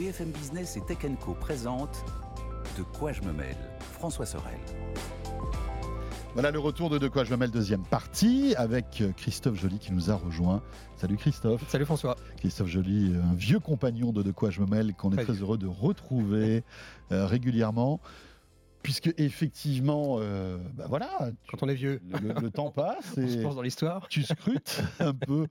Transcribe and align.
BFM 0.00 0.30
Business 0.30 0.78
et 0.78 0.80
Tech 0.80 0.96
Co 1.22 1.34
présente 1.34 2.06
De 2.78 2.82
quoi 2.82 3.12
je 3.12 3.20
me 3.20 3.34
mêle 3.34 3.58
François 3.92 4.24
Sorel. 4.24 4.58
Voilà 6.32 6.50
le 6.50 6.58
retour 6.58 6.88
de 6.88 6.96
De 6.96 7.06
quoi 7.06 7.24
je 7.24 7.32
me 7.32 7.36
mêle 7.36 7.50
deuxième 7.50 7.82
partie 7.82 8.54
avec 8.56 9.02
Christophe 9.18 9.56
Joly 9.60 9.78
qui 9.78 9.92
nous 9.92 10.10
a 10.10 10.14
rejoint. 10.14 10.62
Salut 10.96 11.18
Christophe. 11.18 11.68
Salut 11.68 11.84
François. 11.84 12.16
Christophe 12.38 12.68
Joly, 12.68 13.14
un 13.14 13.34
vieux 13.34 13.58
compagnon 13.58 14.10
de 14.10 14.22
De 14.22 14.32
quoi 14.32 14.48
je 14.48 14.62
me 14.62 14.66
mêle 14.66 14.94
qu'on 14.94 15.12
est 15.12 15.22
Très 15.22 15.34
heureux 15.34 15.58
de 15.58 15.66
retrouver 15.66 16.64
euh, 17.12 17.26
régulièrement. 17.26 18.00
Puisque 18.82 19.12
effectivement, 19.18 20.16
euh, 20.20 20.56
bah 20.74 20.86
voilà, 20.88 21.30
Quand 21.50 21.62
on 21.62 21.68
est 21.68 21.74
vieux, 21.74 22.00
le, 22.22 22.32
le 22.40 22.50
temps 22.50 22.70
passe 22.70 23.12
on 23.18 23.26
se 23.28 23.38
et 23.38 23.42
pense 23.42 23.54
dans 23.54 23.62
l'histoire. 23.62 24.08
tu 24.08 24.22
scrutes 24.22 24.80
un 25.00 25.12
peu 25.12 25.46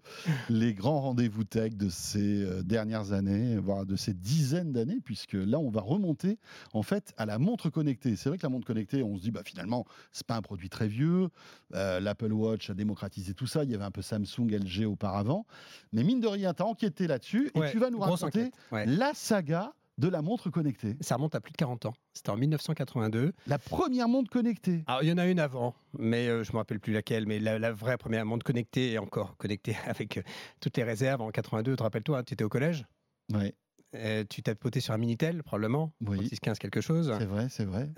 les 0.49 0.73
grands 0.73 1.01
rendez-vous 1.01 1.43
tech 1.43 1.75
de 1.75 1.89
ces 1.89 2.43
euh, 2.43 2.63
dernières 2.63 3.11
années, 3.13 3.57
voire 3.57 3.85
de 3.85 3.95
ces 3.95 4.13
dizaines 4.15 4.71
d'années, 4.71 4.99
puisque 5.03 5.33
là, 5.33 5.59
on 5.59 5.69
va 5.69 5.81
remonter 5.81 6.39
en 6.73 6.81
fait 6.81 7.13
à 7.17 7.25
la 7.27 7.37
montre 7.37 7.69
connectée. 7.69 8.15
C'est 8.15 8.29
vrai 8.29 8.37
que 8.39 8.43
la 8.43 8.49
montre 8.49 8.65
connectée, 8.65 9.03
on 9.03 9.15
se 9.17 9.21
dit, 9.21 9.31
bah, 9.31 9.41
finalement, 9.45 9.85
c'est 10.11 10.25
pas 10.25 10.35
un 10.35 10.41
produit 10.41 10.69
très 10.69 10.87
vieux. 10.87 11.29
Euh, 11.75 11.99
L'Apple 11.99 12.33
Watch 12.33 12.69
a 12.69 12.73
démocratisé 12.73 13.33
tout 13.35 13.47
ça. 13.47 13.63
Il 13.63 13.69
y 13.69 13.75
avait 13.75 13.83
un 13.83 13.91
peu 13.91 14.01
Samsung, 14.01 14.47
LG 14.49 14.85
auparavant. 14.85 15.45
Mais 15.93 16.03
mine 16.03 16.19
de 16.19 16.27
rien, 16.27 16.53
tu 16.53 16.63
as 16.63 16.65
enquêté 16.65 17.05
là-dessus 17.07 17.51
et 17.53 17.59
Ouais, 17.59 17.71
tu 17.71 17.77
vas 17.77 17.89
nous 17.91 17.99
raconter 17.99 18.51
ouais. 18.71 18.85
la 18.87 19.13
saga 19.13 19.73
de 19.99 20.07
la 20.07 20.21
montre 20.21 20.49
connectée. 20.49 20.95
Ça 21.01 21.15
remonte 21.15 21.35
à 21.35 21.41
plus 21.41 21.51
de 21.51 21.57
40 21.57 21.85
ans. 21.85 21.93
C'était 22.13 22.29
en 22.29 22.37
1982. 22.37 23.33
La 23.47 23.59
première 23.59 24.07
montre 24.07 24.29
connectée. 24.31 24.83
Alors, 24.87 25.03
il 25.03 25.09
y 25.09 25.11
en 25.11 25.17
a 25.17 25.27
une 25.27 25.39
avant, 25.39 25.75
mais 25.97 26.27
euh, 26.27 26.43
je 26.43 26.49
ne 26.51 26.53
me 26.53 26.57
rappelle 26.59 26.79
plus 26.79 26.93
laquelle. 26.93 27.25
Mais 27.27 27.39
la, 27.39 27.59
la 27.59 27.71
vraie 27.71 27.97
première 27.97 28.25
montre 28.25 28.45
connectée, 28.45 28.93
et 28.93 28.97
encore 28.97 29.35
connectée 29.37 29.75
avec 29.85 30.17
euh, 30.17 30.21
toutes 30.61 30.77
les 30.77 30.83
réserves 30.83 31.21
en 31.21 31.29
82. 31.29 31.75
Te 31.75 31.83
rappelles-toi, 31.83 32.23
tu 32.23 32.33
étais 32.33 32.43
au 32.43 32.49
collège? 32.49 32.85
Ouais, 33.33 33.53
Euh, 33.95 34.23
Tu 34.29 34.41
t'as 34.41 34.55
poté 34.55 34.79
sur 34.79 34.93
un 34.93 34.97
Minitel, 34.97 35.43
probablement? 35.43 35.91
Oui. 36.01 36.19
615 36.29 36.59
quelque 36.59 36.81
chose? 36.81 37.13
c'est 37.19 37.25
vrai, 37.25 37.47
c'est 37.49 37.65
vrai. 37.65 37.89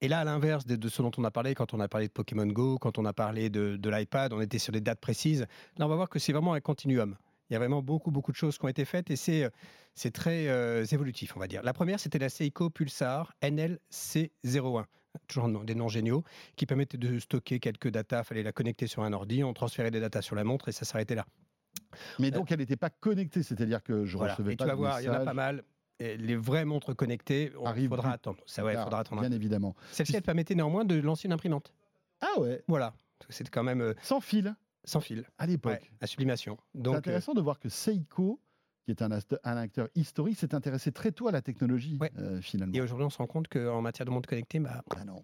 Et 0.00 0.06
là, 0.06 0.20
à 0.20 0.24
l'inverse 0.24 0.64
de, 0.64 0.76
de 0.76 0.88
ce 0.88 1.02
dont 1.02 1.10
on 1.18 1.24
a 1.24 1.30
parlé, 1.32 1.54
quand 1.56 1.74
on 1.74 1.80
a 1.80 1.88
parlé 1.88 2.06
de 2.06 2.12
Pokémon 2.12 2.46
Go, 2.46 2.78
quand 2.78 2.98
on 2.98 3.04
a 3.04 3.12
parlé 3.12 3.50
de, 3.50 3.76
de 3.76 3.90
l'iPad, 3.90 4.32
on 4.32 4.40
était 4.40 4.58
sur 4.60 4.72
des 4.72 4.80
dates 4.80 5.00
précises. 5.00 5.44
Là, 5.76 5.86
on 5.86 5.88
va 5.88 5.96
voir 5.96 6.08
que 6.08 6.20
c'est 6.20 6.32
vraiment 6.32 6.54
un 6.54 6.60
continuum. 6.60 7.16
Il 7.50 7.54
y 7.54 7.56
a 7.56 7.58
vraiment 7.58 7.82
beaucoup, 7.82 8.10
beaucoup 8.10 8.30
de 8.32 8.36
choses 8.36 8.58
qui 8.58 8.64
ont 8.64 8.68
été 8.68 8.84
faites 8.84 9.10
et 9.10 9.16
c'est, 9.16 9.44
euh, 9.44 9.50
c'est 9.94 10.10
très 10.10 10.48
euh, 10.48 10.84
évolutif, 10.84 11.36
on 11.36 11.40
va 11.40 11.46
dire. 11.46 11.62
La 11.62 11.72
première, 11.72 11.98
c'était 11.98 12.18
la 12.18 12.28
Seiko 12.28 12.68
Pulsar 12.70 13.32
NLC01. 13.42 14.84
Toujours 15.26 15.48
des 15.64 15.74
noms 15.74 15.88
géniaux, 15.88 16.22
qui 16.56 16.66
permettait 16.66 16.98
de 16.98 17.18
stocker 17.18 17.58
quelques 17.60 17.88
datas. 17.88 18.20
Il 18.20 18.24
fallait 18.24 18.42
la 18.42 18.52
connecter 18.52 18.86
sur 18.86 19.02
un 19.02 19.12
ordi, 19.12 19.42
on 19.42 19.52
transférait 19.54 19.90
des 19.90 20.00
datas 20.00 20.22
sur 20.22 20.36
la 20.36 20.44
montre 20.44 20.68
et 20.68 20.72
ça 20.72 20.84
s'arrêtait 20.84 21.14
là. 21.14 21.26
Mais 22.18 22.30
donc, 22.30 22.52
elle 22.52 22.58
n'était 22.58 22.76
pas 22.76 22.90
connectée, 22.90 23.42
c'est-à-dire 23.42 23.82
que 23.82 24.04
je 24.04 24.16
Voilà. 24.16 24.34
recevais 24.34 24.52
Et 24.52 24.56
pas 24.56 24.64
tu 24.64 24.68
vas 24.68 24.74
de 24.74 24.78
voir, 24.78 25.00
il 25.00 25.04
y 25.04 25.08
en 25.08 25.14
a 25.14 25.20
pas 25.24 25.34
mal. 25.34 25.64
Et 26.00 26.16
les 26.16 26.36
vraies 26.36 26.64
montres 26.64 26.94
connectées, 26.94 27.52
il 27.76 27.88
faudra 27.88 28.12
attendre. 28.12 28.38
Ça, 28.46 28.64
ouais, 28.64 28.76
faudra 28.76 29.00
attendre. 29.00 29.22
Bien 29.22 29.32
évidemment. 29.32 29.74
Celle-ci, 29.90 30.14
elle 30.14 30.22
permettait 30.22 30.54
néanmoins 30.54 30.84
de 30.84 30.94
lancer 31.00 31.26
une 31.26 31.32
imprimante. 31.32 31.72
Ah 32.20 32.38
ouais, 32.38 32.62
Voilà. 32.68 32.94
C'était 33.30 33.50
quand 33.50 33.64
même 33.64 33.80
euh, 33.80 33.94
sans 34.02 34.20
fil 34.20 34.54
sans 34.88 35.00
fil. 35.00 35.24
à 35.38 35.46
l'époque. 35.46 35.72
Ouais, 35.80 35.90
à 36.00 36.06
sublimation. 36.06 36.56
C'est 36.74 36.86
euh, 36.88 36.92
intéressant 36.92 37.34
de 37.34 37.40
voir 37.40 37.58
que 37.58 37.68
Seiko, 37.68 38.40
qui 38.84 38.92
est 38.92 39.02
un, 39.02 39.10
acteur 39.56 39.88
historique, 39.94 40.38
s'est 40.38 40.54
intéressé 40.54 40.92
très 40.92 41.12
tôt 41.12 41.28
à 41.28 41.32
la 41.32 41.42
technologie, 41.42 41.98
Ouais. 42.00 42.10
euh, 42.18 42.40
finalement. 42.40 42.74
et 42.74 42.80
aujourd'hui, 42.80 43.04
on 43.04 43.10
se 43.10 43.18
rend 43.18 43.26
compte 43.26 43.46
qu'en 43.48 43.82
matière 43.82 44.06
de 44.06 44.10
montre 44.10 44.28
connectée, 44.28 44.60
bah, 44.60 44.82
Ah 44.96 45.04
non. 45.04 45.22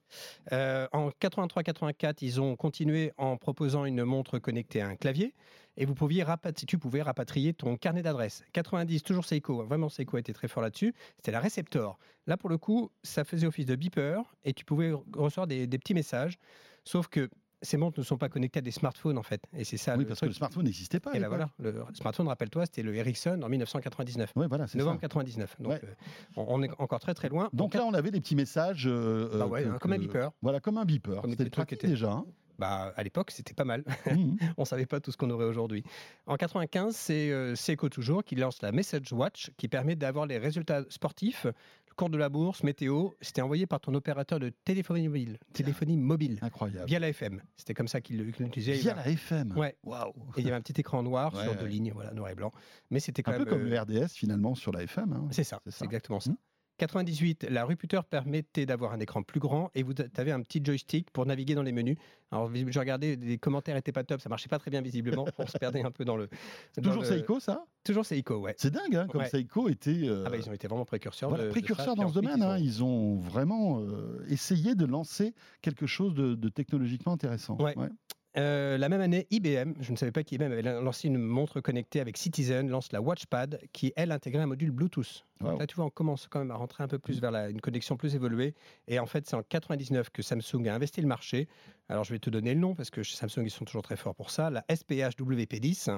euh, 0.52 0.86
en 0.92 1.08
83-84, 1.18 2.18
ils 2.22 2.40
ont 2.42 2.56
continué 2.56 3.12
en 3.16 3.36
proposant 3.38 3.84
une 3.86 4.04
montre 4.04 4.38
connectée 4.38 4.80
à 4.82 4.88
un 4.88 4.96
clavier. 4.96 5.34
Et 5.76 5.86
vous 5.86 5.94
pouviez 5.94 6.24
tu 6.66 6.78
pouvais 6.78 7.02
rapatrier 7.02 7.52
ton 7.52 7.76
carnet 7.76 8.02
d'adresses. 8.02 8.44
90, 8.52 9.02
toujours 9.02 9.24
Seiko. 9.24 9.62
hein, 9.62 9.64
Vraiment, 9.64 9.88
Seiko 9.88 10.18
était 10.18 10.32
très 10.34 10.46
fort 10.46 10.62
là-dessus. 10.62 10.94
C'était 11.16 11.32
la 11.32 11.40
Receptor. 11.40 11.98
Là, 12.26 12.36
pour 12.36 12.48
le 12.48 12.58
coup, 12.58 12.90
ça 13.02 13.24
faisait 13.24 13.46
office 13.46 13.66
de 13.66 13.74
beeper 13.74 14.36
et 14.44 14.52
tu 14.52 14.64
pouvais 14.64 14.92
re- 14.92 15.02
recevoir 15.16 15.46
des, 15.48 15.66
des 15.66 15.78
petits 15.78 15.94
messages. 15.94 16.38
Sauf 16.84 17.08
que 17.08 17.28
ces 17.64 17.76
montres 17.76 17.98
ne 17.98 18.04
sont 18.04 18.16
pas 18.18 18.28
connectées 18.28 18.58
à 18.58 18.62
des 18.62 18.70
smartphones, 18.70 19.18
en 19.18 19.22
fait. 19.22 19.42
Et 19.56 19.64
c'est 19.64 19.76
ça 19.76 19.94
oui, 19.94 20.00
le 20.00 20.06
parce 20.08 20.20
que 20.20 20.26
truc. 20.26 20.30
le 20.30 20.34
smartphone 20.36 20.64
n'existait 20.64 21.00
pas. 21.00 21.10
Et 21.14 21.18
là, 21.18 21.28
l'époque. 21.28 21.48
voilà, 21.58 21.88
le 21.88 21.94
smartphone, 21.94 22.28
rappelle-toi, 22.28 22.66
c'était 22.66 22.82
le 22.82 22.94
Ericsson 22.94 23.40
en 23.42 23.48
1999. 23.48 24.32
Ouais, 24.36 24.46
voilà, 24.46 24.66
c'est 24.66 24.78
Novembre 24.78 24.96
ça. 25.00 25.08
99. 25.08 25.56
Donc, 25.60 25.72
Ouais. 25.72 25.80
euh, 25.84 25.94
on, 26.36 26.62
est 26.62 26.70
encore 26.78 27.00
très 27.00 27.14
très 27.14 27.28
loin. 27.28 27.48
Donc 27.52 27.74
En 27.74 27.78
là, 27.78 27.84
on 27.86 27.94
avait 27.94 28.10
des 28.10 28.20
petits 28.20 28.36
messages. 28.36 28.86
euh, 28.86 29.28
Bah 29.38 29.44
euh, 29.44 29.48
ouais, 29.48 29.62
que- 29.64 29.68
hein, 29.68 29.78
comme 29.80 29.92
un 29.92 29.98
beeper. 29.98 30.30
Voilà, 30.42 30.60
comme 30.60 30.78
un 30.78 30.84
beeper. 30.84 31.22
C'était 31.28 31.50
pratique 31.50 31.68
qui 31.68 31.74
étaient- 31.86 31.88
déjà. 31.88 32.12
hein. 32.12 32.24
Bah, 32.56 32.92
à 32.94 33.02
l'époque, 33.02 33.32
c'était 33.32 33.52
pas 33.52 33.64
mal. 33.64 33.82
Mhm. 34.06 34.36
on 34.58 34.64
savait 34.64 34.86
pas 34.86 35.00
tout 35.00 35.10
ce 35.10 35.16
qu'on 35.16 35.28
aurait 35.30 35.44
aujourd'hui. 35.44 35.82
En 36.26 36.36
95, 36.36 36.94
c'est 36.94 37.32
euh, 37.32 37.56
Seiko 37.56 37.88
toujours 37.88 38.22
qui 38.22 38.36
lance 38.36 38.62
la 38.62 38.70
Message 38.70 39.12
Watch 39.12 39.50
qui 39.56 39.66
permet 39.66 39.96
d'avoir 39.96 40.26
les 40.26 40.38
résultats 40.38 40.84
sportifs, 40.88 41.46
le 41.46 41.83
cours 41.94 42.10
de 42.10 42.18
la 42.18 42.28
bourse, 42.28 42.62
météo. 42.62 43.10
C'était 43.20 43.42
envoyé 43.42 43.66
par 43.66 43.80
ton 43.80 43.94
opérateur 43.94 44.38
de 44.40 44.50
téléphonie 44.64 45.06
mobile, 45.08 45.38
téléphonie 45.52 45.96
mobile 45.96 46.38
Incroyable. 46.42 46.86
via 46.86 46.98
la 46.98 47.08
FM. 47.08 47.40
C'était 47.56 47.74
comme 47.74 47.88
ça 47.88 48.00
qu'il 48.00 48.18
l'utilisait. 48.22 48.72
Via 48.74 48.94
la 48.94 49.06
FM. 49.08 49.56
Ouais. 49.56 49.76
Waouh. 49.84 50.12
Et 50.36 50.40
il 50.40 50.44
y 50.44 50.48
avait 50.48 50.56
un 50.56 50.60
petit 50.60 50.80
écran 50.80 51.02
noir 51.02 51.34
Ouais, 51.34 51.42
sur 51.42 51.52
ouais. 51.52 51.58
deux 51.58 51.66
lignes, 51.66 51.92
voilà, 51.94 52.12
noir 52.12 52.30
et 52.30 52.34
blanc. 52.34 52.50
Mais 52.90 53.00
c'était 53.00 53.22
quand 53.22 53.32
Un 53.32 53.38
même. 53.38 53.44
peu 53.44 53.50
comme 53.50 53.62
euh, 53.66 53.70
le 53.70 53.80
RDS 53.80 54.10
finalement 54.14 54.54
sur 54.54 54.72
la 54.72 54.82
FM. 54.82 55.12
hein. 55.12 55.28
C'est 55.30 55.44
ça, 55.44 55.60
C'est 55.68 55.84
exactement 55.84 56.20
ça. 56.20 56.30
Hmm. 56.30 56.36
98, 56.78 57.46
la 57.50 57.64
Ruputer 57.64 58.00
permettait 58.08 58.66
d'avoir 58.66 58.92
un 58.92 59.00
écran 59.00 59.22
plus 59.22 59.40
grand 59.40 59.70
et 59.74 59.82
vous 59.82 59.92
avez 60.16 60.32
un 60.32 60.40
petit 60.42 60.60
joystick 60.64 61.10
pour 61.10 61.24
naviguer 61.26 61.54
dans 61.54 61.62
les 61.62 61.72
menus. 61.72 61.96
Alors, 62.32 62.50
je 62.52 62.78
regardais, 62.80 63.14
les 63.16 63.38
commentaires 63.38 63.76
étaient 63.76 63.92
pas 63.92 64.02
top, 64.02 64.20
ça 64.20 64.28
marchait 64.28 64.48
pas 64.48 64.58
très 64.58 64.70
bien 64.72 64.80
visiblement. 64.80 65.24
On 65.38 65.46
se 65.46 65.56
perdait 65.56 65.84
un 65.84 65.92
peu 65.92 66.04
dans 66.04 66.16
le. 66.16 66.28
dans 66.76 66.82
Toujours 66.82 67.02
le- 67.02 67.08
Seiko, 67.08 67.38
ça? 67.38 67.64
Toujours 67.84 68.04
Seiko, 68.04 68.38
ouais. 68.38 68.54
C'est 68.58 68.72
dingue, 68.72 68.96
hein, 68.96 69.06
comme 69.08 69.20
Ouais. 69.20 69.28
Seiko 69.28 69.68
était. 69.68 70.00
euh, 70.08 70.24
Ah 70.26 70.30
bah, 70.30 70.36
ils 70.36 70.48
ont 70.48 70.52
été 70.52 70.66
vraiment 70.66 70.84
précurseurs. 70.84 71.28
Voilà, 71.28 71.44
de- 71.44 71.48
de 71.48 71.52
précurseurs 71.52 71.94
dans 71.94 72.08
ce 72.08 72.14
domaine. 72.14 72.42
hein. 72.42 72.58
ils 72.58 72.64
Ils 72.64 72.82
ont 72.82 73.18
vraiment 73.20 73.78
euh, 73.80 74.24
essayé 74.28 74.74
de 74.74 74.84
lancer 74.84 75.32
quelque 75.62 75.86
chose 75.86 76.14
de, 76.14 76.34
de 76.34 76.48
technologiquement 76.48 77.12
intéressant. 77.12 77.56
Ouais. 77.60 77.76
ont- 77.78 77.88
Euh, 78.36 78.76
la 78.78 78.88
même 78.88 79.00
année, 79.00 79.28
IBM, 79.30 79.74
je 79.80 79.92
ne 79.92 79.96
savais 79.96 80.10
pas 80.10 80.24
qu'IBM 80.24 80.50
avait 80.50 80.62
lancé 80.62 81.06
une 81.06 81.18
montre 81.18 81.60
connectée 81.60 82.00
avec 82.00 82.16
Citizen, 82.16 82.68
lance 82.68 82.90
la 82.90 83.00
Watchpad, 83.00 83.60
qui 83.72 83.92
elle 83.94 84.10
intégrait 84.10 84.42
un 84.42 84.46
module 84.46 84.72
Bluetooth. 84.72 85.24
Donc 85.40 85.50
là, 85.60 85.66
tu 85.68 85.76
vois, 85.76 85.84
on 85.84 85.90
commence 85.90 86.26
quand 86.28 86.40
même 86.40 86.50
à 86.50 86.56
rentrer 86.56 86.82
un 86.82 86.88
peu 86.88 86.98
plus 86.98 87.20
vers 87.20 87.30
la- 87.30 87.48
une 87.48 87.60
connexion 87.60 87.96
plus 87.96 88.16
évoluée. 88.16 88.54
Et 88.88 88.98
en 88.98 89.06
fait, 89.06 89.24
c'est 89.28 89.36
en 89.36 89.42
99 89.44 90.10
que 90.10 90.22
Samsung 90.22 90.66
a 90.68 90.74
investi 90.74 91.00
le 91.00 91.06
marché. 91.06 91.46
Alors, 91.88 92.02
je 92.02 92.12
vais 92.12 92.18
te 92.18 92.28
donner 92.30 92.54
le 92.54 92.60
nom 92.60 92.74
parce 92.74 92.90
que 92.90 93.04
chez 93.04 93.14
Samsung, 93.16 93.42
ils 93.44 93.50
sont 93.50 93.64
toujours 93.64 93.82
très 93.82 93.96
forts 93.96 94.16
pour 94.16 94.30
ça. 94.30 94.50
La 94.50 94.64
SPH 94.68 95.14
WP10. 95.16 95.90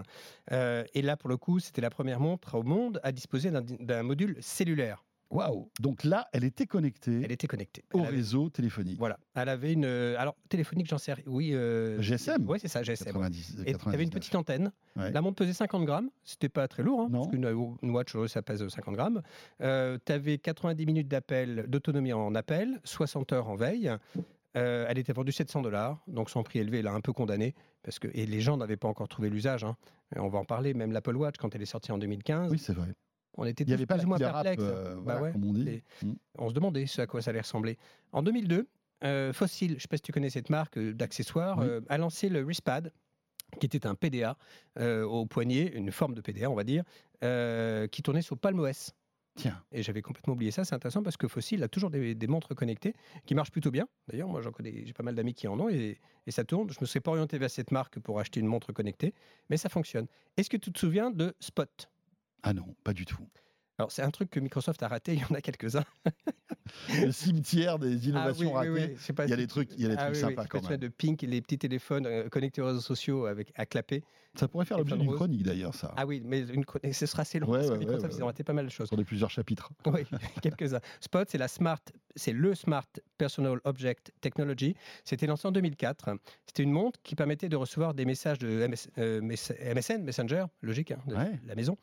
Euh, 0.53 0.85
et 0.93 1.01
là, 1.01 1.17
pour 1.17 1.31
le 1.31 1.39
coup, 1.39 1.59
c'était 1.59 1.81
la 1.81 1.91
première 1.91 2.21
montre 2.21 2.57
au 2.57 2.63
monde 2.63 3.01
à 3.03 3.13
disposer 3.13 3.51
d'un 3.51 4.03
module 4.03 4.37
cellulaire. 4.41 5.05
Waouh 5.31 5.69
Donc 5.81 6.05
là, 6.05 6.29
elle 6.33 6.45
était 6.45 6.67
connectée 6.67 7.21
Elle 7.25 7.33
était 7.33 7.47
connectée. 7.49 7.83
au 7.93 7.99
Elle 7.99 8.07
avait- 8.07 8.17
réseau 8.17 8.49
téléphonique. 8.49 8.99
Voilà. 8.99 9.19
Elle 9.35 9.49
avait 9.49 9.73
une. 9.73 9.85
euh, 9.85 10.15
Alors, 10.19 10.37
téléphonique, 10.49 10.87
j'en 10.89 10.99
sais 10.99 11.13
rien. 11.15 11.25
Oui. 11.27 11.51
euh, 11.53 12.01
GSM? 12.01 12.49
Oui, 12.49 12.59
c'est 12.61 12.69
ça, 12.69 12.83
GSM. 12.83 13.07
90, 13.13 13.57
Et 13.67 13.75
tu 13.75 13.89
avais 13.89 14.05
une 14.05 14.11
99. 14.11 14.11
petite 14.15 14.35
antenne. 14.37 14.73
Ouais. 14.95 15.11
La 15.11 15.21
montre 15.21 15.37
pesait 15.37 15.53
50 15.53 15.85
grammes. 15.85 16.11
C'était 16.25 16.49
pas 16.49 16.69
très 16.69 16.83
lourd. 16.85 17.01
Hein, 17.01 17.09
Non. 17.11 17.19
parce 17.23 17.31
qu'une 17.33 17.77
une 17.83 17.91
watch, 17.91 18.15
euh, 18.15 18.29
ça 18.29 18.43
pèse 18.43 18.67
50 18.69 18.95
grammes. 18.95 19.21
tu 19.59 20.13
avais 20.13 20.39
90 20.39 20.87
minutes 20.87 21.09
d'appel, 21.09 21.67
d'autonomie 21.69 22.13
en 22.13 22.35
appel, 22.35 22.81
60 22.85 23.33
heures 23.33 23.49
en 23.49 23.57
veille. 23.57 23.91
Euh, 24.57 24.87
elle 24.89 24.97
était 24.97 25.13
vendue 25.13 25.33
700 25.33 25.61
dollars, 25.61 26.03
donc 26.07 26.31
son 26.31 26.43
prix 26.43 26.61
élevé 26.61 26.81
l'a 26.81 26.93
un 26.95 27.03
peu 27.03 27.13
condamné, 27.13 27.55
parce 27.83 27.99
que 27.99 28.09
et 28.15 28.25
les 28.25 28.41
gens 28.41 28.57
n'avaient 28.57 28.79
pas 28.79 28.89
encore 28.89 29.07
trouvé 29.07 29.29
l'usage. 29.29 29.65
hein. 29.65 29.77
On 30.17 30.29
va 30.29 30.39
en 30.39 30.47
parler, 30.47 30.73
même 30.73 30.93
l'Apple 30.93 31.15
Watch, 31.17 31.35
quand 31.37 31.55
elle 31.55 31.61
est 31.61 31.67
sortie 31.67 31.93
en 31.93 31.99
2015, 31.99 32.51
Oui, 32.53 32.59
c'est 32.59 32.73
vrai. 32.73 32.89
On 33.37 33.45
était 33.45 33.65
Il 33.65 33.67
n'y 33.67 33.73
tous 33.73 33.75
avait 33.75 33.87
pas 33.87 33.95
plus 33.97 34.05
ou 34.05 34.09
moins 34.09 34.19
perplexes. 34.19 34.63
euh, 34.63 34.95
Bah 34.97 35.01
voilà, 35.05 35.23
ouais. 35.23 35.33
comme 35.33 35.45
on 35.45 35.53
dit. 35.53 35.69
Et- 35.69 35.83
Mm. 36.05 36.13
On 36.39 36.49
se 36.49 36.55
demandait 36.55 36.87
ce 36.87 37.01
à 37.03 37.07
quoi 37.07 37.23
ça 37.23 37.31
allait 37.31 37.41
ressembler. 37.41 37.77
En 38.13 38.23
2002, 38.23 38.69
euh, 39.05 39.33
Fossil, 39.33 39.71
je 39.71 39.75
ne 39.75 39.81
sais 39.81 39.89
pas 39.89 39.97
si 39.97 40.03
tu 40.03 40.13
connais 40.13 40.31
cette 40.31 40.51
marque 40.51 40.79
euh, 40.79 40.93
d'accessoires, 40.95 41.59
Oui. 41.59 41.67
a 41.89 41.99
lancé 41.99 42.29
le 42.29 42.43
Wristpad, 42.43 42.93
qui 43.61 43.67
était 43.67 43.87
un 43.87 43.95
PDA 43.95 44.37
au 44.81 45.25
poignet, 45.27 45.67
une 45.75 45.93
forme 45.93 46.15
de 46.15 46.21
PDA, 46.21 46.51
on 46.51 46.55
va 46.55 46.65
dire, 46.65 46.83
qui 47.91 48.03
tournait 48.03 48.23
sur 48.23 48.37
Palm 48.39 48.59
OS. 48.61 48.93
Tiens, 49.39 49.63
Et 49.71 49.83
j'avais 49.83 50.01
complètement 50.01 50.33
oublié 50.33 50.51
ça. 50.51 50.65
C'est 50.65 50.75
intéressant 50.75 51.03
parce 51.03 51.19
que 51.19 51.29
Fossil 51.29 51.63
a 51.63 51.69
toujours 51.69 51.91
des, 51.91 52.15
des 52.15 52.27
montres 52.27 52.55
connectées 52.55 52.95
qui 53.27 53.35
marchent 53.35 53.51
plutôt 53.51 53.71
bien. 53.71 53.87
D'ailleurs, 54.09 54.29
moi, 54.29 54.41
j'en 54.41 54.51
connais, 54.51 54.85
j'ai 54.87 54.95
pas 54.95 55.03
mal 55.03 55.15
d'amis 55.15 55.35
qui 55.35 55.47
en 55.47 55.61
ont 55.61 55.69
et, 55.69 55.99
et 56.27 56.31
ça 56.31 56.43
tourne. 56.45 56.71
Je 56.71 56.79
me 56.81 56.87
serais 56.87 57.01
pas 57.01 57.11
orienté 57.11 57.37
vers 57.39 57.51
cette 57.51 57.71
marque 57.71 57.99
pour 58.01 58.19
acheter 58.19 58.41
une 58.41 58.47
montre 58.47 58.73
connectée, 58.73 59.13
mais 59.51 59.59
ça 59.59 59.69
fonctionne. 59.69 60.07
Est-ce 60.39 60.49
que 60.49 60.57
tu 60.57 60.73
te 60.73 60.79
souviens 60.79 61.11
de 61.11 61.35
Spot? 61.39 61.91
Ah 62.49 62.55
non, 62.55 62.75
pas 62.85 62.93
du 62.93 63.05
tout. 63.05 63.19
Alors, 63.79 63.93
c'est 63.93 64.01
un 64.03 64.11
truc 64.11 64.31
que 64.31 64.41
Microsoft 64.41 64.83
a 64.83 64.89
raté. 64.89 65.13
Il 65.15 65.21
y 65.21 65.25
en 65.25 65.35
a 65.35 65.43
quelques-uns. 65.43 65.85
Le 67.01 67.13
cimetière 67.13 67.79
des 67.79 68.09
innovations 68.09 68.57
Ah 68.57 68.63
oui, 68.63 68.69
ratées. 68.71 68.95
oui. 69.09 69.15
Pas 69.15 69.25
Il 69.27 69.31
y 69.31 69.33
a 69.35 69.37
des 69.37 69.47
trucs, 69.47 69.71
il 69.75 69.83
y 69.83 69.85
a 69.85 69.89
des 69.89 69.97
Ah 69.99 70.05
trucs 70.07 70.17
sympas 70.17 70.47
quand 70.47 70.69
même. 70.71 70.79
de 70.81 70.89
Pink 70.89 71.21
les 71.23 71.43
petits 71.43 71.59
téléphones 71.59 72.07
euh, 72.07 72.29
connectés 72.31 72.63
aux 72.63 72.67
réseaux 72.67 72.81
sociaux 72.81 73.27
avec 73.27 73.53
à 73.55 73.67
clapper. 73.67 74.03
Ça 74.35 74.49
pourrait 74.49 74.65
faire 74.65 74.79
l'objet 74.79 74.97
d'une 74.97 75.13
chronique 75.15 75.43
d'ailleurs, 75.43 75.75
ça. 75.75 75.93
Ah 75.97 76.07
oui, 76.07 76.23
mais 76.25 76.41
une, 76.41 76.65
ce 76.93 77.07
sera 77.07 77.23
assez 77.23 77.39
long 77.39 77.49
Ouais, 77.49 77.59
parce 77.59 77.71
que 77.71 77.77
Microsoft, 77.79 78.13
ouais, 78.13 78.19
ils 78.19 78.23
ont 78.23 78.27
raté 78.27 78.45
pas 78.45 78.53
mal 78.53 78.65
de 78.67 78.71
choses. 78.71 78.89
Sur 78.89 78.97
les 78.97 79.05
plusieurs 79.05 79.31
chapitres. 79.31 79.71
Oui, 79.87 80.03
quelques-uns. 80.43 80.81
Spot, 81.01 81.29
c'est 81.31 81.39
la 81.39 81.49
Smart, 81.49 81.81
c'est 82.17 82.33
le 82.33 82.55
Smart 82.55 82.87
Personal 83.19 83.61
Object 83.65 84.13
Technology. 84.21 84.75
C'était 85.05 85.27
lancé 85.27 85.47
en 85.49 85.53
2004. 85.53 86.11
C'était 86.47 86.63
une 86.63 86.73
montre 86.73 86.99
qui 87.03 87.15
permettait 87.15 87.49
de 87.49 87.57
recevoir 87.57 87.95
des 87.95 88.05
messages 88.05 88.39
de 88.39 88.67
MS, 88.67 88.89
euh, 88.99 89.21
MSN, 89.23 90.03
Messenger, 90.03 90.47
logique, 90.63 90.93
hein, 90.93 90.99
de 91.07 91.15
la 91.47 91.55
maison, 91.55 91.77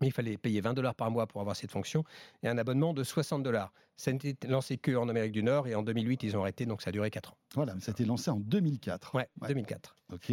Mais 0.00 0.08
il 0.08 0.12
fallait 0.12 0.36
payer 0.36 0.60
20 0.60 0.74
dollars 0.74 0.94
par 0.94 1.10
mois 1.10 1.26
pour 1.26 1.40
avoir 1.40 1.56
cette 1.56 1.70
fonction 1.70 2.04
et 2.42 2.48
un 2.48 2.58
abonnement 2.58 2.92
de 2.92 3.02
60 3.02 3.42
dollars. 3.42 3.72
Ça 3.96 4.12
n'était 4.12 4.48
lancé 4.48 4.76
qu'en 4.76 5.08
Amérique 5.08 5.32
du 5.32 5.42
Nord 5.42 5.68
et 5.68 5.74
en 5.74 5.82
2008, 5.82 6.22
ils 6.22 6.36
ont 6.36 6.40
arrêté, 6.40 6.66
donc 6.66 6.82
ça 6.82 6.90
a 6.90 6.92
duré 6.92 7.10
4 7.10 7.32
ans. 7.32 7.36
Voilà, 7.54 7.74
mais 7.74 7.80
ça 7.80 7.90
a 7.90 7.92
été 7.92 8.04
lancé 8.04 8.30
en 8.30 8.36
2004. 8.36 9.14
Ouais, 9.14 9.28
2004. 9.48 9.96
Ok. 10.12 10.32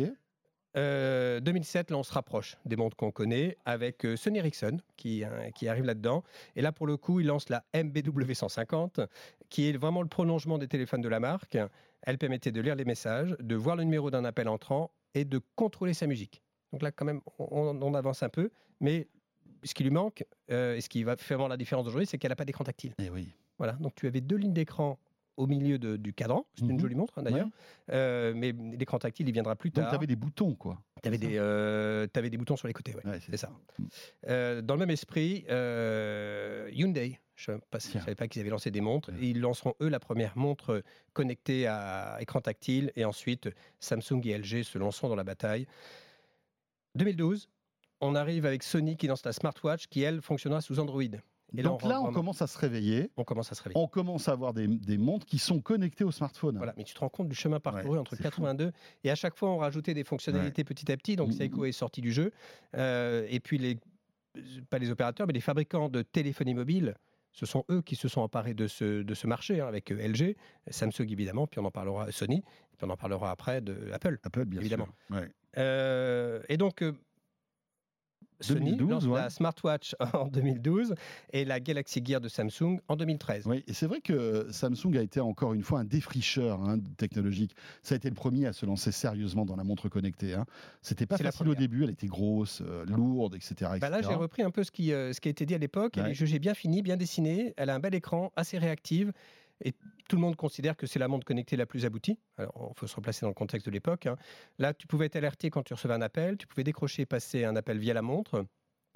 Euh, 0.75 1.39
2007, 1.39 1.91
là, 1.91 1.97
on 1.97 2.03
se 2.03 2.13
rapproche 2.13 2.57
des 2.65 2.75
montres 2.75 2.97
qu'on 2.97 3.11
connaît 3.11 3.57
avec 3.65 4.05
euh, 4.05 4.15
Sony 4.15 4.39
Ericsson 4.39 4.79
qui, 4.97 5.23
euh, 5.23 5.51
qui 5.51 5.67
arrive 5.67 5.85
là-dedans. 5.85 6.23
Et 6.55 6.61
là, 6.61 6.71
pour 6.71 6.87
le 6.87 6.97
coup, 6.97 7.19
il 7.19 7.27
lance 7.27 7.49
la 7.49 7.63
MBW 7.75 8.33
150, 8.33 9.01
qui 9.49 9.69
est 9.69 9.77
vraiment 9.77 10.01
le 10.01 10.07
prolongement 10.07 10.57
des 10.57 10.67
téléphones 10.67 11.01
de 11.01 11.09
la 11.09 11.19
marque. 11.19 11.57
Elle 12.01 12.17
permettait 12.17 12.51
de 12.51 12.59
lire 12.59 12.75
les 12.75 12.85
messages, 12.85 13.35
de 13.39 13.55
voir 13.55 13.75
le 13.75 13.83
numéro 13.83 14.09
d'un 14.09 14.25
appel 14.25 14.47
entrant 14.47 14.91
et 15.13 15.25
de 15.25 15.39
contrôler 15.55 15.93
sa 15.93 16.07
musique. 16.07 16.41
Donc 16.71 16.81
là, 16.81 16.91
quand 16.91 17.05
même, 17.05 17.21
on, 17.37 17.79
on 17.79 17.93
avance 17.93 18.23
un 18.23 18.29
peu, 18.29 18.49
mais 18.79 19.07
ce 19.63 19.73
qui 19.73 19.83
lui 19.83 19.91
manque, 19.91 20.23
euh, 20.51 20.75
et 20.75 20.81
ce 20.81 20.89
qui 20.89 21.03
va 21.03 21.15
faire 21.17 21.37
vraiment 21.37 21.47
la 21.49 21.57
différence 21.57 21.87
aujourd'hui, 21.87 22.05
c'est 22.07 22.17
qu'elle 22.17 22.29
n'a 22.31 22.35
pas 22.35 22.45
d'écran 22.45 22.63
tactile. 22.63 22.93
Et 22.99 23.09
oui. 23.09 23.33
Voilà, 23.57 23.73
donc 23.73 23.93
tu 23.95 24.07
avais 24.07 24.21
deux 24.21 24.35
lignes 24.37 24.53
d'écran 24.53 24.97
au 25.35 25.47
milieu 25.47 25.79
de- 25.79 25.97
du 25.97 26.13
cadran. 26.13 26.45
C'est 26.53 26.65
une 26.65 26.73
Mhm. 26.73 26.79
jolie 26.79 26.93
montre 26.95 27.17
hein, 27.17 27.23
d'ailleurs. 27.23 27.47
Euh, 27.91 28.33
mais 28.35 28.51
l'écran 28.51 28.99
tactile, 28.99 29.27
il 29.27 29.31
viendra 29.33 29.55
plus 29.55 29.71
Donc, 29.71 29.83
tard. 29.85 29.89
tu 29.91 29.95
avais 29.95 30.05
des 30.05 30.15
boutons, 30.15 30.53
quoi. 30.53 30.79
Tu 31.01 31.07
avais, 31.07 31.17
des, 31.17 31.37
euh, 31.37 32.05
t'avais 32.07 32.29
des 32.29 32.37
boutons 32.37 32.55
sur 32.55 32.67
les 32.67 32.73
côtés, 32.73 32.93
ouais. 32.95 33.03
Ouais, 33.05 33.19
c'est 33.19 33.35
ça. 33.37 33.49
Euh, 34.27 34.61
dans 34.61 34.75
le 34.75 34.79
même 34.81 34.91
esprit, 34.91 35.43
Hyundai, 36.71 37.19
je 37.35 37.51
ne 37.51 37.59
savais 37.79 38.13
pas 38.15 38.27
qu'ils 38.27 38.41
avaient 38.41 38.51
lancé 38.51 38.69
des 38.69 38.81
montres. 38.81 39.09
Ouais. 39.09 39.17
Ils 39.21 39.39
lanceront, 39.39 39.73
eux, 39.81 39.89
la 39.89 39.99
première 39.99 40.37
montre 40.37 40.83
connectée 41.13 41.65
à 41.67 42.17
écran 42.19 42.39
tactile. 42.41 42.91
Et 42.95 43.03
ensuite, 43.05 43.49
Samsung 43.79 44.21
et 44.25 44.37
LG 44.37 44.61
se 44.63 44.77
lanceront 44.77 45.09
dans 45.09 45.15
la 45.15 45.23
bataille. 45.23 45.65
2012, 46.95 47.49
on 48.03 48.15
arrive 48.15 48.45
avec 48.45 48.63
Sony 48.63 48.97
qui 48.97 49.07
lance 49.07 49.23
la 49.25 49.33
smartwatch 49.33 49.87
qui, 49.87 50.01
elle, 50.01 50.21
fonctionnera 50.21 50.61
sous 50.61 50.79
Android. 50.79 51.01
Et 51.55 51.61
Donc 51.61 51.83
on 51.83 51.87
là, 51.87 51.99
on 51.99 52.05
vraiment- 52.05 52.13
commence 52.13 52.41
à 52.41 52.47
se 52.47 52.57
réveiller. 52.57 53.11
on 53.15 53.23
commence 53.23 53.51
à 53.51 53.55
se 53.55 53.61
réveiller. 53.61 53.79
On 53.79 53.87
commence 53.87 54.27
à 54.27 54.31
avoir 54.31 54.53
des, 54.53 54.67
des 54.67 54.97
montres 54.97 55.25
qui 55.27 55.37
sont 55.37 55.59
connectées 55.61 56.03
au 56.03 56.11
smartphone. 56.11 56.57
Voilà, 56.57 56.73
mais 56.77 56.83
tu 56.83 56.95
te 56.95 56.99
rends 56.99 57.09
compte 57.09 57.29
du 57.29 57.35
chemin 57.35 57.59
parcouru 57.59 57.93
Ouais, 57.93 57.99
entre 57.99 58.15
c'est 58.15 58.23
82 58.23 58.71
et 59.03 59.11
à 59.11 59.15
chaque 59.15 59.35
fois 59.35 59.49
on 59.51 59.57
rajoutait 59.57 59.93
des 59.93 60.03
fonctionnalités 60.03 60.63
petit 60.63 60.91
à 60.91 60.97
petit. 60.97 61.15
Donc. 61.15 61.31
Seiko 61.33 61.65
est 61.65 61.71
sorti 61.71 62.01
du 62.01 62.11
jeu 62.11 62.31
Euh, 62.75 63.27
et 63.29 63.39
puis 63.39 63.57
les 63.59 63.77
pas 64.71 64.79
les 64.79 64.89
opérateurs 64.89 65.27
mais 65.27 65.33
les 65.33 65.41
fabricants 65.41 65.89
de 65.89 66.01
téléphonie 66.01 66.55
mobile. 66.55 66.95
Ce 67.33 67.45
sont 67.45 67.65
eux 67.69 67.81
qui 67.81 67.95
se 67.95 68.07
sont 68.07 68.21
emparés 68.21 68.53
de 68.55 68.67
ce, 68.67 69.01
de 69.03 69.13
ce 69.13 69.25
marché 69.27 69.59
hein, 69.61 69.67
avec 69.67 69.91
euh, 69.91 70.07
LG, 70.07 70.35
Samsung 70.71 71.07
évidemment, 71.11 71.45
puis 71.47 71.59
on 71.59 71.65
en 71.65 71.71
parlera 71.71 72.11
Sony, 72.11 72.41
puis 72.77 72.87
on 72.87 72.89
en 72.91 72.97
parlera 72.97 73.29
après 73.31 73.59
de 73.61 73.89
Apple. 73.91 74.19
Apple, 74.23 74.45
bien 74.45 74.59
Évidemment. 74.59 74.87
sûr. 75.07 75.17
Ouais. 75.17 75.29
Euh, 75.57 76.41
et 76.49 76.57
donc, 76.57 76.81
euh, 76.83 76.93
Sony 78.43 78.75
2012, 78.75 78.89
lance 78.89 79.05
ouais. 79.05 79.21
la 79.21 79.29
smartwatch 79.29 79.95
en 80.13 80.27
2012 80.27 80.95
et 81.31 81.45
la 81.45 81.59
Galaxy 81.59 82.01
Gear 82.03 82.21
de 82.21 82.27
Samsung 82.29 82.79
en 82.87 82.95
2013. 82.95 83.45
Oui, 83.47 83.63
et 83.67 83.73
c'est 83.73 83.87
vrai 83.87 84.01
que 84.01 84.47
Samsung 84.51 84.95
a 84.97 85.01
été 85.01 85.19
encore 85.19 85.53
une 85.53 85.63
fois 85.63 85.79
un 85.79 85.83
défricheur 85.85 86.61
hein, 86.61 86.77
technologique. 86.97 87.55
Ça 87.81 87.95
a 87.95 87.97
été 87.97 88.09
le 88.09 88.15
premier 88.15 88.45
à 88.47 88.53
se 88.53 88.65
lancer 88.65 88.91
sérieusement 88.91 89.45
dans 89.45 89.55
la 89.55 89.63
montre 89.63 89.89
connectée. 89.89 90.33
Hein. 90.33 90.45
C'était 90.81 91.05
pas 91.05 91.17
facile 91.17 91.47
au 91.49 91.55
début, 91.55 91.83
elle 91.83 91.89
était 91.91 92.07
grosse, 92.07 92.61
euh, 92.65 92.85
lourde, 92.85 93.35
etc. 93.35 93.71
Bah 93.79 93.89
là, 93.89 93.99
etc. 93.99 94.09
j'ai 94.11 94.15
repris 94.19 94.43
un 94.43 94.51
peu 94.51 94.63
ce 94.63 94.71
qui, 94.71 94.91
euh, 94.93 95.13
ce 95.13 95.21
qui 95.21 95.29
a 95.29 95.31
été 95.31 95.45
dit 95.45 95.55
à 95.55 95.57
l'époque. 95.57 95.93
Elle 95.97 96.03
Ouais. 96.03 96.11
est 96.11 96.15
jugée 96.15 96.39
bien 96.39 96.53
finie, 96.53 96.81
bien 96.81 96.97
dessinée. 96.97 97.53
Elle 97.57 97.69
a 97.69 97.75
un 97.75 97.79
bel 97.79 97.95
écran, 97.95 98.31
assez 98.35 98.57
réactive. 98.57 99.11
Et 99.61 99.73
tout 100.09 100.15
le 100.15 100.21
monde 100.21 100.35
considère 100.35 100.75
que 100.75 100.87
c'est 100.87 100.99
la 100.99 101.07
montre 101.07 101.25
connectée 101.25 101.55
la 101.55 101.65
plus 101.65 101.85
aboutie. 101.85 102.19
Alors, 102.37 102.71
il 102.75 102.79
faut 102.79 102.87
se 102.87 102.95
replacer 102.95 103.21
dans 103.21 103.29
le 103.29 103.33
contexte 103.33 103.65
de 103.65 103.71
l'époque. 103.71 104.05
hein. 104.07 104.17
Là, 104.59 104.73
tu 104.73 104.87
pouvais 104.87 105.05
être 105.07 105.15
alerté 105.15 105.49
quand 105.49 105.63
tu 105.63 105.73
recevais 105.73 105.93
un 105.93 106.01
appel. 106.01 106.37
Tu 106.37 106.47
pouvais 106.47 106.63
décrocher 106.63 107.03
et 107.03 107.05
passer 107.05 107.45
un 107.45 107.55
appel 107.55 107.77
via 107.77 107.93
la 107.93 108.01
montre. 108.01 108.45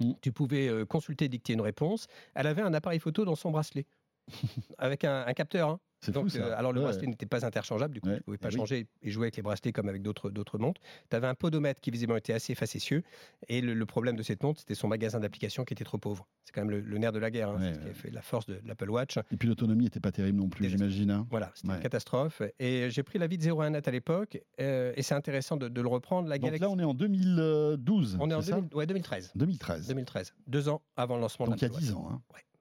Mm. 0.00 0.12
Tu 0.22 0.32
pouvais 0.32 0.68
euh, 0.68 0.84
consulter 0.86 1.26
et 1.26 1.28
dicter 1.28 1.54
une 1.54 1.60
réponse. 1.62 2.06
Elle 2.34 2.46
avait 2.46 2.62
un 2.62 2.74
appareil 2.74 3.00
photo 3.00 3.24
dans 3.24 3.36
son 3.36 3.50
bracelet. 3.50 3.86
avec 4.78 5.04
un, 5.04 5.24
un 5.26 5.32
capteur. 5.34 5.70
hein. 5.70 5.80
C'est 6.00 6.12
Donc, 6.12 6.24
fou 6.24 6.30
ça. 6.30 6.38
euh, 6.46 6.54
alors 6.56 6.72
le 6.72 6.78
Ouais. 6.80 6.84
bracelet 6.86 7.06
n'était 7.08 7.26
pas 7.26 7.44
interchangeable, 7.44 7.92
du 7.94 8.00
coup 8.00 8.08
Ouais, 8.08 8.14
tu 8.14 8.20
ne 8.20 8.24
pouvais 8.24 8.38
pas 8.38 8.48
oui. 8.48 8.54
changer 8.56 8.86
et 9.02 9.10
jouer 9.10 9.24
avec 9.24 9.36
les 9.36 9.42
bracelets 9.42 9.72
comme 9.72 9.88
avec 9.88 10.00
d'autres 10.02 10.30
d'autres 10.30 10.56
montres. 10.58 10.80
Tu 11.10 11.16
avais 11.16 11.26
un 11.26 11.34
podomètre 11.34 11.80
qui 11.80 11.90
visiblement 11.90 12.16
était 12.18 12.32
assez 12.32 12.54
facétieux 12.54 13.02
et 13.48 13.60
le, 13.60 13.74
le 13.74 13.86
problème 13.86 14.14
de 14.16 14.22
cette 14.22 14.42
montre, 14.42 14.60
c'était 14.60 14.74
son 14.76 14.86
magasin 14.88 15.18
d'applications 15.20 15.64
qui 15.64 15.74
était 15.74 15.84
trop 15.84 15.98
pauvre. 15.98 16.28
C'est 16.44 16.52
quand 16.54 16.60
même 16.60 16.70
le, 16.70 16.80
le 16.80 16.98
nerf 16.98 17.12
de 17.12 17.18
la 17.18 17.30
guerre, 17.30 17.48
hein, 17.50 17.58
c'est 17.60 17.74
ce 17.74 17.78
qui 17.80 17.88
a 17.88 17.94
fait 17.94 18.10
la 18.10 18.22
force 18.22 18.46
de 18.46 18.60
l'Apple 18.64 18.90
Watch. 18.90 19.18
Et 19.32 19.36
puis 19.36 19.48
l'autonomie 19.48 19.84
n'était 19.84 19.98
pas 20.00 20.12
terrible 20.12 20.38
non 20.38 20.48
plus, 20.48 20.68
j'imagine. 20.68 21.10
hein. 21.10 21.26
Voilà, 21.30 21.50
c'était 21.54 21.72
une 21.74 21.80
catastrophe. 21.80 22.42
Et 22.60 22.88
j'ai 22.90 23.02
pris 23.02 23.18
l'avis 23.18 23.36
de 23.38 23.42
01net 23.44 23.86
à 23.88 23.90
l'époque 23.90 24.40
euh, 24.60 24.92
et 24.96 25.02
c'est 25.02 25.14
intéressant 25.14 25.56
de, 25.56 25.68
de 25.68 25.80
le 25.80 25.88
reprendre. 25.88 26.28
La 26.28 26.36
Donc 26.38 26.44
Galaxy, 26.44 26.62
là, 26.62 26.70
on 26.70 26.78
est 26.78 26.84
en 26.84 26.94
2012. 26.94 28.18
on 28.20 28.30
est 28.30 28.34
en 28.34 28.40
c'est 28.42 28.50
ça? 28.50 28.56
2000 28.56 28.74
ouais, 28.74 28.86
2013. 28.86 29.32
2013. 29.34 29.88
2013, 29.88 30.34
deux 30.46 30.68
ans 30.68 30.80
avant 30.96 31.16
le 31.16 31.22
lancement 31.22 31.46
Donc 31.46 31.56
de 31.56 31.60
l'Apple 31.60 31.74
Watch. 31.74 31.82
10 31.84 31.92
ans. 31.92 32.08
hein. 32.10 32.20
il 32.30 32.34
y 32.34 32.36
a 32.36 32.40
10 32.40 32.44
ans. 32.44 32.57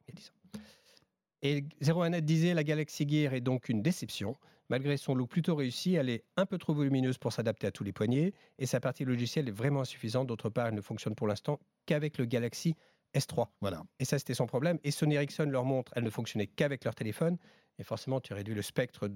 Et 1.41 1.63
01net 1.81 2.21
disait 2.21 2.53
la 2.53 2.63
Galaxy 2.63 3.07
Gear 3.07 3.33
est 3.33 3.41
donc 3.41 3.69
une 3.69 3.81
déception. 3.81 4.35
Malgré 4.69 4.97
son 4.97 5.15
look 5.15 5.29
plutôt 5.29 5.55
réussi, 5.55 5.93
elle 5.93 6.09
est 6.09 6.23
un 6.35 6.45
peu 6.45 6.57
trop 6.57 6.73
volumineuse 6.73 7.17
pour 7.17 7.31
s'adapter 7.31 7.67
à 7.67 7.71
tous 7.71 7.83
les 7.83 7.93
poignets 7.93 8.33
et 8.59 8.65
sa 8.65 8.79
partie 8.79 9.05
logicielle 9.05 9.47
est 9.47 9.51
vraiment 9.51 9.81
insuffisante. 9.81 10.27
D'autre 10.27 10.49
part, 10.49 10.67
elle 10.67 10.75
ne 10.75 10.81
fonctionne 10.81 11.15
pour 11.15 11.27
l'instant 11.27 11.59
qu'avec 11.85 12.17
le 12.17 12.25
Galaxy 12.25 12.75
S3. 13.15 13.47
Voilà. 13.61 13.83
Et 13.99 14.05
ça, 14.05 14.19
c'était 14.19 14.33
son 14.33 14.45
problème. 14.45 14.77
Et 14.83 14.91
Sony 14.91 15.15
Ericsson 15.15 15.45
leur 15.45 15.63
montre, 15.63 15.93
elle 15.95 16.03
ne 16.03 16.09
fonctionnait 16.09 16.47
qu'avec 16.47 16.83
leur 16.83 16.95
téléphone. 16.95 17.37
Et 17.79 17.83
forcément, 17.83 18.19
tu 18.19 18.33
réduis 18.33 18.55
le 18.55 18.61
spectre 18.61 19.09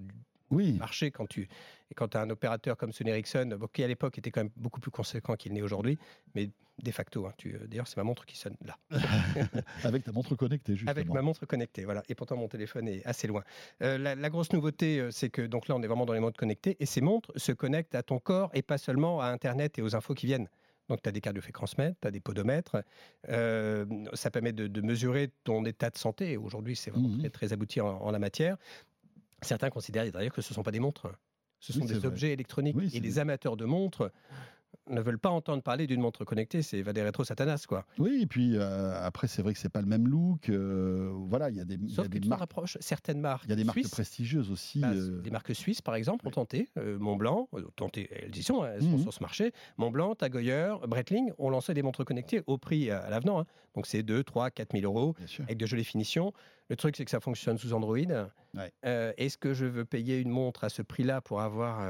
Oui. 0.51 0.73
marché 0.73 1.11
quand 1.11 1.27
tu 1.27 1.47
et 1.89 1.93
quand 1.95 2.15
as 2.15 2.21
un 2.21 2.29
opérateur 2.29 2.77
comme 2.77 2.91
Sony 2.93 3.09
Ericsson, 3.11 3.57
qui 3.73 3.83
à 3.83 3.87
l'époque 3.87 4.17
était 4.17 4.31
quand 4.31 4.41
même 4.41 4.51
beaucoup 4.55 4.79
plus 4.79 4.91
conséquent 4.91 5.35
qu'il 5.35 5.53
n'est 5.53 5.61
aujourd'hui, 5.61 5.97
mais 6.35 6.49
de 6.81 6.91
facto, 6.91 7.25
hein, 7.27 7.33
tu- 7.37 7.59
d'ailleurs, 7.67 7.87
c'est 7.87 7.97
ma 7.97 8.03
montre 8.03 8.25
qui 8.25 8.37
sonne 8.37 8.55
là. 8.65 8.77
Avec 9.83 10.03
ta 10.03 10.11
montre 10.11 10.35
connectée, 10.35 10.73
justement. 10.73 10.91
Avec 10.91 11.09
ma 11.09 11.21
montre 11.21 11.45
connectée, 11.45 11.85
voilà. 11.85 12.01
Et 12.09 12.15
pourtant, 12.15 12.37
mon 12.37 12.47
téléphone 12.47 12.87
est 12.87 13.05
assez 13.05 13.27
loin. 13.27 13.43
Euh, 13.83 13.97
la, 13.97 14.15
la 14.15 14.29
grosse 14.29 14.51
nouveauté, 14.53 14.99
euh, 14.99 15.11
c'est 15.11 15.29
que 15.29 15.41
donc 15.41 15.67
là, 15.67 15.75
on 15.75 15.81
est 15.83 15.87
vraiment 15.87 16.05
dans 16.05 16.13
les 16.13 16.19
montres 16.21 16.37
connectées 16.39 16.77
et 16.79 16.85
ces 16.85 17.01
montres 17.01 17.31
se 17.35 17.51
connectent 17.51 17.93
à 17.95 18.03
ton 18.03 18.19
corps 18.19 18.49
et 18.53 18.61
pas 18.61 18.77
seulement 18.77 19.19
à 19.21 19.27
Internet 19.27 19.77
et 19.77 19.81
aux 19.81 19.95
infos 19.95 20.13
qui 20.13 20.25
viennent. 20.27 20.47
Donc, 20.89 21.01
tu 21.03 21.09
as 21.09 21.11
des 21.11 21.21
cardiofréquencemètres, 21.21 21.97
tu 22.01 22.07
as 22.07 22.11
des 22.11 22.19
podomètres. 22.19 22.83
Euh, 23.29 23.85
ça 24.13 24.31
permet 24.31 24.51
de, 24.51 24.67
de 24.67 24.81
mesurer 24.81 25.31
ton 25.43 25.63
état 25.65 25.89
de 25.89 25.97
santé. 25.97 26.37
Aujourd'hui, 26.37 26.75
c'est 26.75 26.91
vraiment 26.91 27.09
Mhm. 27.09 27.19
très, 27.19 27.29
très 27.29 27.53
abouti 27.53 27.79
en, 27.81 27.87
en 27.87 28.11
la 28.11 28.19
matière. 28.19 28.57
Certains 29.41 29.69
considèrent 29.69 30.11
d'ailleurs 30.11 30.33
que 30.33 30.41
ce 30.41 30.51
ne 30.53 30.55
sont 30.55 30.63
pas 30.63 30.71
des 30.71 30.79
montres. 30.79 31.07
Ce 31.59 31.73
sont 31.73 31.85
des 31.85 31.93
vrai. 31.95 32.07
objets 32.07 32.31
électroniques. 32.31 32.75
Oui, 32.75 32.89
et 32.93 32.99
les 32.99 33.09
des- 33.09 33.19
amateurs 33.19 33.55
de 33.57 33.65
montres 33.65 34.11
ne 34.89 34.99
veulent 35.01 35.19
pas 35.19 35.29
entendre 35.29 35.61
parler 35.63 35.87
d'une 35.87 36.01
montre 36.01 36.25
connectée. 36.25 36.61
C'est 36.61 36.81
va 36.81 36.91
des 36.93 37.01
rétro 37.03 37.23
satanas, 37.23 37.65
quoi. 37.67 37.85
Oui, 37.99 38.19
et 38.23 38.25
puis 38.27 38.57
euh, 38.57 38.93
après, 39.05 39.27
c'est 39.27 39.41
vrai 39.41 39.53
que 39.53 39.59
c'est 39.59 39.69
pas 39.69 39.81
le 39.81 39.87
même 39.87 40.07
look. 40.07 40.49
euh, 40.49 41.11
voilà, 41.29 41.49
il 41.49 41.55
y 41.55 41.59
a 41.59 41.65
des, 41.65 41.75
il 41.75 41.89
y 41.89 41.91
a 41.93 41.95
Sauf 41.95 42.09
que 42.09 42.17
des 42.17 42.27
marques. 42.27 42.39
rapproches 42.39 42.77
certaines 42.81 43.19
marques. 43.21 43.43
Il 43.45 43.49
y 43.51 43.53
a 43.53 43.55
des 43.55 43.63
marques 43.63 43.87
prestigieuses 43.89 44.49
aussi. 44.51 44.79
bah, 44.79 44.91
euh, 44.93 45.21
Des 45.21 45.29
marques 45.31 45.53
suisses, 45.55 45.81
par 45.81 45.95
exemple, 45.95 46.27
ont 46.27 46.31
tenté. 46.31 46.69
Montblanc, 46.75 47.47
tenté, 47.75 48.09
elles 48.11 48.35
y 48.35 48.43
sont, 48.43 48.63
hein, 48.63 48.71
elles 48.75 48.81
sont 48.81 48.89
Mhm. 48.97 49.01
sur 49.03 49.13
ce 49.13 49.21
marché. 49.21 49.51
Montblanc, 49.77 50.15
Tag 50.15 50.35
Heuer, 50.35 50.75
Breitling 50.87 51.31
ont 51.37 51.49
lancé 51.49 51.73
des 51.73 51.83
montres 51.83 52.03
connectées 52.03 52.41
au 52.47 52.57
prix 52.57 52.89
à, 52.91 53.09
l'avenant. 53.09 53.39
hein. 53.41 53.45
Donc 53.75 53.85
c'est 53.87 54.03
2, 54.03 54.23
3, 54.23 54.49
4 54.51 54.73
000 54.77 54.83
euros 54.85 55.15
avec 55.43 55.57
de 55.57 55.65
jolies 55.65 55.85
finitions. 55.85 56.33
Le 56.69 56.75
truc, 56.75 56.95
c'est 56.95 57.05
que 57.05 57.11
ça 57.11 57.19
fonctionne 57.19 57.57
sous 57.57 57.73
Android. 57.73 57.97
Ouais. 58.55 58.71
Est-ce 59.17 59.37
que 59.37 59.53
je 59.53 59.65
veux 59.65 59.85
payer 59.85 60.19
une 60.19 60.29
montre 60.29 60.63
à 60.63 60.69
ce 60.69 60.81
prix-là 60.81 61.21
pour 61.21 61.41
avoir 61.41 61.81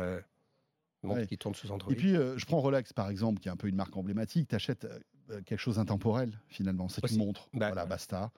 euh, 1.04 1.08
Ouais. 1.10 1.28
qui 1.28 1.38
tourne 1.38 1.56
sous 1.56 1.72
Android 1.72 1.92
Et 1.92 1.96
puis, 1.96 2.16
euh, 2.16 2.38
je 2.38 2.46
prends 2.46 2.60
Rolex, 2.60 2.94
par 2.94 3.10
exemple, 3.10 3.40
qui 3.42 3.48
est 3.48 3.52
un 3.52 3.56
peu 3.58 3.68
une 3.68 3.76
marque 3.76 3.96
emblématique. 3.98 4.48
Tu 4.50 4.56
achètes 4.56 4.88
quelque 5.46 5.60
chose 5.60 5.76
d'intemporel, 5.78 6.40
finalement. 6.48 6.90
C'est 6.90 7.10
une 7.12 7.18
montre. 7.20 7.48
Bah, 7.54 7.68
voilà, 7.68 7.86
basta. 7.86 8.32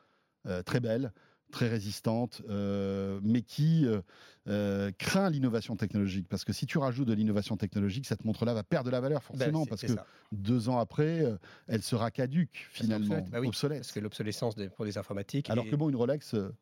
Euh, 0.45 0.61
très 0.61 0.79
belle, 0.79 1.11
très 1.51 1.67
résistante, 1.69 2.41
euh, 2.49 3.19
mais 3.23 3.41
qui 3.41 3.85
euh, 3.85 4.01
euh, 4.47 4.91
craint 4.97 5.29
l'innovation 5.29 5.75
technologique. 5.75 6.27
Parce 6.27 6.43
que 6.43 6.51
si 6.53 6.65
tu 6.65 6.77
rajoutes 6.77 7.07
de 7.07 7.13
l'innovation 7.13 7.55
technologique, 7.57 8.05
cette 8.05 8.25
montre-là 8.25 8.53
va 8.53 8.63
perdre 8.63 8.85
de 8.87 8.91
la 8.91 8.99
valeur, 9.01 9.21
Ben, 9.21 9.25
forcément. 9.37 9.65
parce 9.65 9.81
que 9.81 9.87
ça. 9.87 10.05
deux 10.31 10.67
ans 10.69 10.79
après, 10.79 11.23
euh, 11.23 11.37
elle 11.67 11.81
sera 11.81 12.11
caduque, 12.11 12.67
finalement. 12.71 13.05
obsolète. 13.15 13.29
Bah 13.29 13.39
oui, 13.39 13.47
obsolète. 13.47 13.79
Parce 13.79 13.91
que 13.93 13.99
l'obsolescence 14.01 14.55
pour 14.75 14.85
les 14.85 14.97
informatiques. 14.97 15.49
Alors 15.49 15.65
est- 15.65 15.69
que 15.69 15.75
bon, 15.75 15.89
une 15.89 15.95
Rolex, 15.95 16.33
euh, 16.33 16.53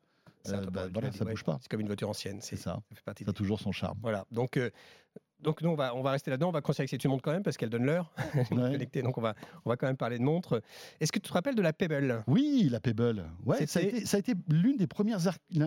euh, 0.50 0.65
bah, 0.70 0.88
voilà, 0.93 1.12
ça 1.12 1.25
ouais. 1.25 1.31
bouge 1.31 1.43
pas. 1.43 1.58
C'est 1.62 1.70
comme 1.70 1.81
une 1.81 1.88
voiture 1.88 2.10
ancienne. 2.10 2.39
C'est 2.41 2.55
ça. 2.55 2.81
Ça 2.89 2.96
fait 2.96 3.03
partie 3.03 3.24
Ça 3.24 3.29
a 3.29 3.34
des- 3.34 3.38
toujours 3.38 3.60
son 3.60 3.72
charme. 3.72 3.98
Voilà, 4.01 4.25
donc, 4.31 4.58
euh, 4.58 4.70
donc 5.41 5.62
nous, 5.62 5.69
on 5.69 5.75
va, 5.75 5.95
on 5.95 6.01
va 6.01 6.12
rester 6.12 6.31
là-dedans. 6.31 6.50
On 6.50 6.53
va 6.53 6.62
considérer 6.62 6.86
que 6.86 6.91
c'est 6.91 7.03
une 7.03 7.12
montre 7.12 7.24
quand 7.24 7.31
même 7.31 7.43
parce 7.43 7.57
qu'elle 7.57 7.69
donne 7.69 7.86
l'heure. 7.86 8.12
Ouais. 8.36 8.45
connectée, 8.50 9.01
donc 9.01 9.17
on 9.17 9.21
va, 9.21 9.36
on 9.65 9.69
va 9.69 9.77
quand 9.77 9.88
même 9.88 9.98
parler 9.98 10.17
de 10.17 10.24
montre. 10.24 10.62
Est-ce 11.00 11.12
que 11.12 11.19
tu 11.19 11.29
te 11.29 11.33
rappelles 11.33 11.55
de 11.55 11.62
la 11.62 11.74
Pebble? 11.74 12.24
Oui, 12.27 12.67
la 12.69 12.79
Pebble. 12.79 13.25
Ouais, 13.45 13.65
ça 13.67 13.79
a 13.79 13.83
été, 13.83 14.05
ça 14.05 14.17
a 14.17 14.19
été 14.19 14.33
l'une 14.50 14.77
des 14.77 14.88
premières 14.88 15.19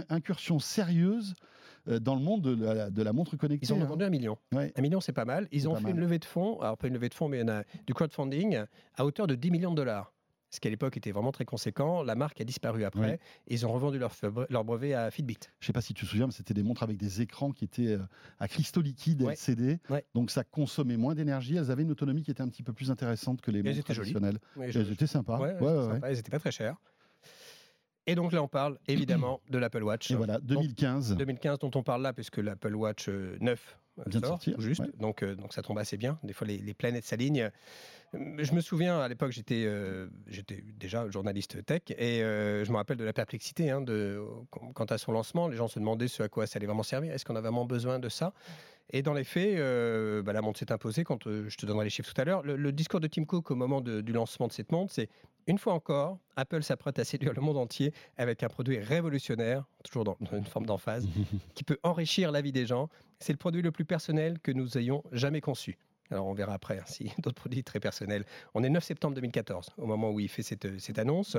incursions 0.08 0.58
sérieuses 0.58 1.34
euh, 1.88 1.98
dans 1.98 2.14
le 2.14 2.22
monde 2.22 2.42
de 2.42 2.64
la, 2.64 2.90
de 2.90 3.02
la 3.02 3.12
montre 3.12 3.36
connectée. 3.36 3.66
Ils 3.66 3.72
en 3.72 3.78
ont 3.78 3.82
hein. 3.82 3.86
vendu 3.86 4.04
un 4.04 4.10
million. 4.10 4.38
Ouais. 4.52 4.72
Un 4.76 4.82
million, 4.82 5.00
c'est 5.00 5.12
pas 5.12 5.24
mal. 5.24 5.48
Ils 5.52 5.68
ont 5.68 5.74
fait 5.74 5.82
mal. 5.82 5.92
une 5.92 6.00
levée 6.00 6.18
de 6.18 6.24
fonds, 6.24 6.60
alors 6.60 6.78
pas 6.78 6.88
une 6.88 6.94
levée 6.94 7.08
de 7.08 7.14
fonds, 7.14 7.28
mais 7.28 7.48
a 7.48 7.64
du 7.86 7.92
crowdfunding 7.92 8.64
à 8.96 9.04
hauteur 9.04 9.26
de 9.26 9.34
10 9.34 9.50
millions 9.50 9.70
de 9.70 9.76
dollars. 9.76 10.13
Ce 10.54 10.60
qui 10.60 10.68
à 10.68 10.70
l'époque 10.70 10.96
était 10.96 11.10
vraiment 11.12 11.32
très 11.32 11.44
conséquent. 11.44 12.02
La 12.02 12.14
marque 12.14 12.40
a 12.40 12.44
disparu 12.44 12.84
après. 12.84 13.12
Oui. 13.12 13.18
Et 13.48 13.54
ils 13.54 13.66
ont 13.66 13.72
revendu 13.72 13.98
leur, 13.98 14.64
brevet 14.64 14.94
à 14.94 15.10
Fitbit. 15.10 15.38
Je 15.60 15.66
sais 15.66 15.72
pas 15.72 15.80
si 15.80 15.92
tu 15.94 16.04
te 16.04 16.10
souviens, 16.10 16.26
mais 16.26 16.32
c'était 16.32 16.54
des 16.54 16.62
montres 16.62 16.82
avec 16.82 16.96
des 16.96 17.20
écrans 17.20 17.50
qui 17.52 17.64
étaient 17.64 17.88
euh, 17.94 17.98
à 18.38 18.48
cristaux 18.48 18.80
liquides 18.80 19.22
Ouais. 19.22 19.32
LCD. 19.34 19.80
Ouais. 19.90 20.04
Donc 20.14 20.30
ça 20.30 20.44
consommait 20.44 20.96
moins 20.96 21.14
d'énergie. 21.14 21.56
Elles 21.56 21.70
avaient 21.70 21.82
une 21.82 21.90
autonomie 21.90 22.22
qui 22.22 22.30
était 22.30 22.42
un 22.42 22.48
petit 22.48 22.62
peu 22.62 22.72
plus 22.72 22.90
intéressante 22.90 23.40
que 23.40 23.50
les 23.50 23.62
montres 23.62 23.84
traditionnelles. 23.84 24.38
Oui, 24.56 24.66
Et 24.66 24.72
je- 24.72 24.80
Elles 24.80 24.92
étaient 24.92 25.06
sympas. 25.06 25.38
Ouais, 25.38 25.58
sympa, 25.58 26.08
Elles 26.08 26.16
n'étaient 26.16 26.30
pas 26.30 26.38
très 26.38 26.52
chères. 26.52 26.76
Et 28.06 28.14
donc 28.14 28.32
là, 28.32 28.42
on 28.42 28.48
parle 28.48 28.78
évidemment 28.86 29.40
de 29.48 29.58
l'Apple 29.58 29.82
Watch. 29.82 30.10
Et 30.10 30.14
voilà, 30.14 30.38
2015. 30.40 31.16
2015 31.16 31.58
dont 31.58 31.70
on 31.74 31.82
parle 31.82 32.02
là, 32.02 32.12
puisque 32.12 32.36
l'Apple 32.36 32.74
Watch 32.74 33.08
euh, 33.08 33.36
9 33.40 33.78
sort, 34.12 34.26
sortir, 34.26 34.54
tout 34.56 34.60
juste. 34.60 34.80
ouais. 34.80 34.90
Donc, 34.98 35.22
euh, 35.22 35.34
donc 35.34 35.52
ça 35.52 35.62
tombe 35.62 35.78
assez 35.78 35.96
bien. 35.96 36.18
Des 36.22 36.32
fois, 36.32 36.46
les, 36.46 36.58
les 36.58 36.74
planètes 36.74 37.04
s'alignent. 37.04 37.50
Euh, 38.14 38.36
Je 38.38 38.52
me 38.52 38.60
souviens, 38.60 39.00
à 39.00 39.08
l'époque, 39.08 39.32
j'étais 39.32 39.64
euh, 39.66 40.08
j'étais 40.26 40.62
déjà 40.78 41.08
journaliste 41.10 41.64
tech 41.64 41.82
et 41.88 42.22
euh, 42.22 42.64
je 42.64 42.70
me 42.70 42.76
rappelle 42.76 42.96
de 42.96 43.04
la 43.04 43.12
perplexité 43.12 43.70
hein, 43.70 43.80
de, 43.80 44.22
quant 44.50 44.84
à 44.84 44.98
son 44.98 45.12
lancement. 45.12 45.48
Les 45.48 45.56
gens 45.56 45.68
se 45.68 45.78
demandaient 45.78 46.08
ce 46.08 46.22
à 46.22 46.28
quoi 46.28 46.46
ça 46.46 46.56
allait 46.58 46.66
vraiment 46.66 46.82
servir. 46.82 47.12
Est-ce 47.12 47.24
qu'on 47.24 47.36
a 47.36 47.40
vraiment 47.40 47.64
besoin 47.64 47.98
de 47.98 48.08
ça? 48.08 48.32
Et 48.90 49.02
dans 49.02 49.14
les 49.14 49.24
faits, 49.24 49.56
bah, 50.24 50.32
la 50.32 50.42
montre 50.42 50.58
s'est 50.58 50.70
imposée. 50.70 51.04
Quand 51.04 51.24
je 51.24 51.56
te 51.56 51.64
donnerai 51.66 51.84
les 51.84 51.90
chiffres 51.90 52.12
tout 52.12 52.20
à 52.20 52.24
l'heure, 52.24 52.42
le, 52.42 52.54
le 52.56 52.70
discours 52.70 53.00
de 53.00 53.06
Tim 53.08 53.24
Cook 53.24 53.50
au 53.50 53.54
moment 53.54 53.80
de- 53.80 54.00
du 54.02 54.12
lancement 54.12 54.46
de 54.46 54.52
cette 54.52 54.70
montre, 54.72 54.92
c'est 54.92 55.08
une 55.46 55.58
fois 55.58 55.72
encore, 55.72 56.18
Apple 56.36 56.62
s'apprête 56.62 56.98
à 56.98 57.04
séduire 57.04 57.32
le 57.32 57.40
monde 57.40 57.56
entier 57.56 57.92
avec 58.18 58.42
un 58.42 58.48
produit 58.48 58.78
révolutionnaire, 58.78 59.64
toujours 59.84 60.04
dans, 60.04 60.16
une 60.32 60.44
forme 60.44 60.66
d'emphase, 60.66 61.06
qui 61.54 61.62
peut 61.62 61.78
enrichir 61.84 62.32
la 62.32 62.40
vie 62.40 62.52
des 62.52 62.66
gens. 62.66 62.88
C'est 63.20 63.32
le 63.32 63.38
produit 63.38 63.62
le 63.62 63.70
plus 63.70 63.84
personnel 63.84 64.40
que 64.40 64.50
nous 64.50 64.76
ayons 64.76 65.02
jamais 65.12 65.40
conçu. 65.40 65.78
Alors 66.10 66.26
on 66.26 66.34
verra 66.34 66.54
après 66.54 66.78
hein, 66.78 66.84
si 66.86 67.10
d'autres 67.22 67.36
produits 67.40 67.62
très 67.64 67.80
personnels. 67.80 68.24
On 68.54 68.62
est 68.62 68.68
le 68.68 68.74
9 68.74 68.84
septembre 68.84 69.14
2014 69.14 69.68
au 69.78 69.86
moment 69.86 70.10
où 70.10 70.20
il 70.20 70.28
fait 70.28 70.42
cette, 70.42 70.78
cette 70.80 70.98
annonce. 70.98 71.36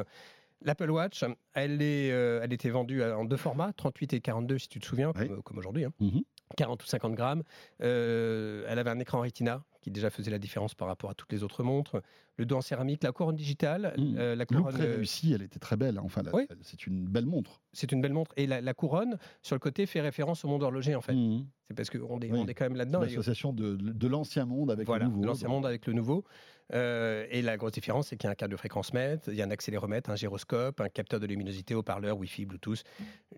L'Apple 0.62 0.90
Watch, 0.90 1.24
elle, 1.54 1.82
est, 1.82 2.12
euh, 2.12 2.40
elle 2.42 2.54
était 2.54 2.70
vendue 2.70 3.04
en 3.04 3.26
deux 3.26 3.38
formats, 3.38 3.74
38 3.74 4.14
et 4.14 4.22
42 4.22 4.58
si 4.58 4.70
tu 4.70 4.80
te 4.80 4.86
souviens, 4.86 5.12
Oui. 5.20 5.28
comme, 5.28 5.44
comme 5.44 5.58
aujourd'hui. 5.58 5.84
hein. 5.84 5.92
Mhm. 6.00 6.24
40 6.58 6.84
ou 6.84 6.86
50 6.88 7.14
grammes. 7.14 7.44
Euh, 7.82 8.66
elle 8.68 8.80
avait 8.80 8.90
un 8.90 9.00
écran 9.00 9.22
Retina 9.22 9.64
qui 9.86 9.92
déjà 9.92 10.10
faisait 10.10 10.32
la 10.32 10.40
différence 10.40 10.74
par 10.74 10.88
rapport 10.88 11.12
à 11.12 11.14
toutes 11.14 11.32
les 11.32 11.44
autres 11.44 11.62
montres. 11.62 12.02
Le 12.38 12.46
dos 12.48 12.56
en 12.58 12.62
céramique, 12.62 13.04
la 13.04 13.12
couronne 13.12 13.36
digitale, 13.36 13.94
Mhm. 14.00 14.16
euh, 14.18 14.36
la 14.36 14.48
couronne, 14.48 14.74
très 14.74 14.88
euh, 14.88 14.96
réussi, 14.96 15.32
elle 15.32 15.44
était 15.44 15.60
très 15.60 15.78
belle. 15.78 16.00
hein. 16.00 16.02
Enfin, 16.04 16.24
Oui. 16.34 16.48
c'est 16.62 16.88
une 16.88 17.06
belle 17.06 17.28
montre. 17.28 17.62
c'est 17.72 17.92
une 17.92 18.02
belle 18.02 18.14
montre. 18.14 18.32
Et 18.36 18.48
la, 18.48 18.62
la 18.62 18.74
couronne, 18.74 19.18
sur 19.44 19.54
le 19.56 19.60
côté, 19.60 19.86
fait 19.86 20.02
référence 20.02 20.44
au 20.44 20.48
monde 20.48 20.64
horloger 20.64 20.96
en 20.96 21.02
fait. 21.02 21.14
Mhm. 21.14 21.46
C'est 21.68 21.76
parce 21.76 21.92
qu'on 21.92 22.20
est, 22.22 22.32
Oui. 22.32 22.40
on 22.42 22.48
est 22.48 22.56
quand 22.56 22.66
même 22.66 22.76
là-dedans. 22.78 23.02
L'association 23.02 23.54
de, 23.54 23.76
de 23.76 24.08
l'ancien 24.08 24.46
monde 24.46 24.72
avec 24.72 24.88
voilà, 24.88 25.06
le 25.06 25.12
nouveau. 25.12 25.26
l'ancien 25.26 25.50
monde 25.50 25.66
avec 25.68 25.86
le 25.86 25.94
nouveau. 25.94 26.24
Euh, 26.74 27.28
et 27.30 27.44
la 27.44 27.58
grosse 27.58 27.74
différence, 27.74 28.08
c'est 28.08 28.18
qu'il 28.18 28.28
y 28.28 28.30
a 28.30 28.32
un 28.32 28.36
câble 28.36 28.54
de 28.54 28.58
fréquence 28.58 28.92
mètre, 28.92 29.30
il 29.30 29.36
y 29.36 29.42
a 29.44 29.46
un 29.46 29.52
accéléromètre, 29.52 30.10
un 30.10 30.16
gyroscope, 30.16 30.82
un 30.82 30.90
capteur 30.90 31.20
de 31.20 31.28
luminosité, 31.28 31.76
haut-parleur, 31.76 32.18
Wi-Fi, 32.18 32.46
Bluetooth. 32.48 32.84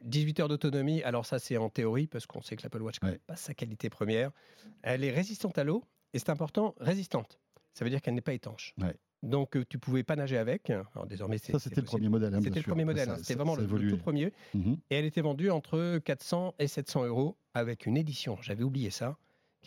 18 0.04 0.39
heures 0.39 0.48
d'autonomie. 0.48 1.04
Alors 1.04 1.25
ça, 1.25 1.38
c'est 1.39 1.58
en 1.58 1.70
théorie, 1.70 2.08
parce 2.08 2.25
qu'on 2.25 2.42
sait 2.42 2.56
que 2.56 2.63
l'Apple 2.63 2.82
Watch 2.82 3.01
n'a 3.01 3.10
Ouais. 3.10 3.20
pas 3.27 3.36
sa 3.36 3.54
qualité 3.54 3.89
première. 3.89 4.32
Elle 4.82 5.04
est 5.04 5.12
résistante 5.12 5.58
à 5.58 5.63
l'eau, 5.66 5.84
et 6.18 6.20
c'est 6.20 6.30
important, 6.30 6.76
résistante. 6.80 7.40
Ça 7.74 7.86
veut 7.86 7.92
dire 7.92 8.02
qu'elle 8.02 8.16
n'est 8.16 8.22
pas 8.22 8.34
étanche. 8.34 8.74
Ouais. 8.82 8.96
Donc 9.24 9.56
euh, 9.56 9.64
tu 9.70 9.78
pouvais 9.80 10.04
pas 10.04 10.16
nager 10.16 10.38
avec. 10.38 10.70
Alors 10.72 11.06
désormais, 11.08 11.38
c'est 11.38 11.52
Ça, 11.52 11.60
c'était 11.60 11.82
le 11.82 11.86
premier 11.88 12.10
modèle. 12.10 12.34
hein, 12.34 12.40
C'était 12.42 12.56
le 12.56 12.62
sûr. 12.64 12.72
premier 12.72 12.86
modèle, 12.86 13.10
hein. 13.10 13.16
c'était 13.18 13.36
vraiment 13.36 13.56
le, 13.56 13.68
tout 13.90 13.98
premier. 13.98 14.34
Mhm. 14.54 14.78
Et 14.90 14.96
elle 14.96 15.06
était 15.06 15.22
vendue 15.22 15.50
entre 15.52 16.00
400 16.00 16.56
et 16.60 16.68
700 16.68 17.06
euros 17.06 17.38
avec 17.54 17.86
une 17.86 17.98
édition, 17.98 18.38
j'avais 18.42 18.64
oublié 18.64 18.90
ça, 18.92 19.18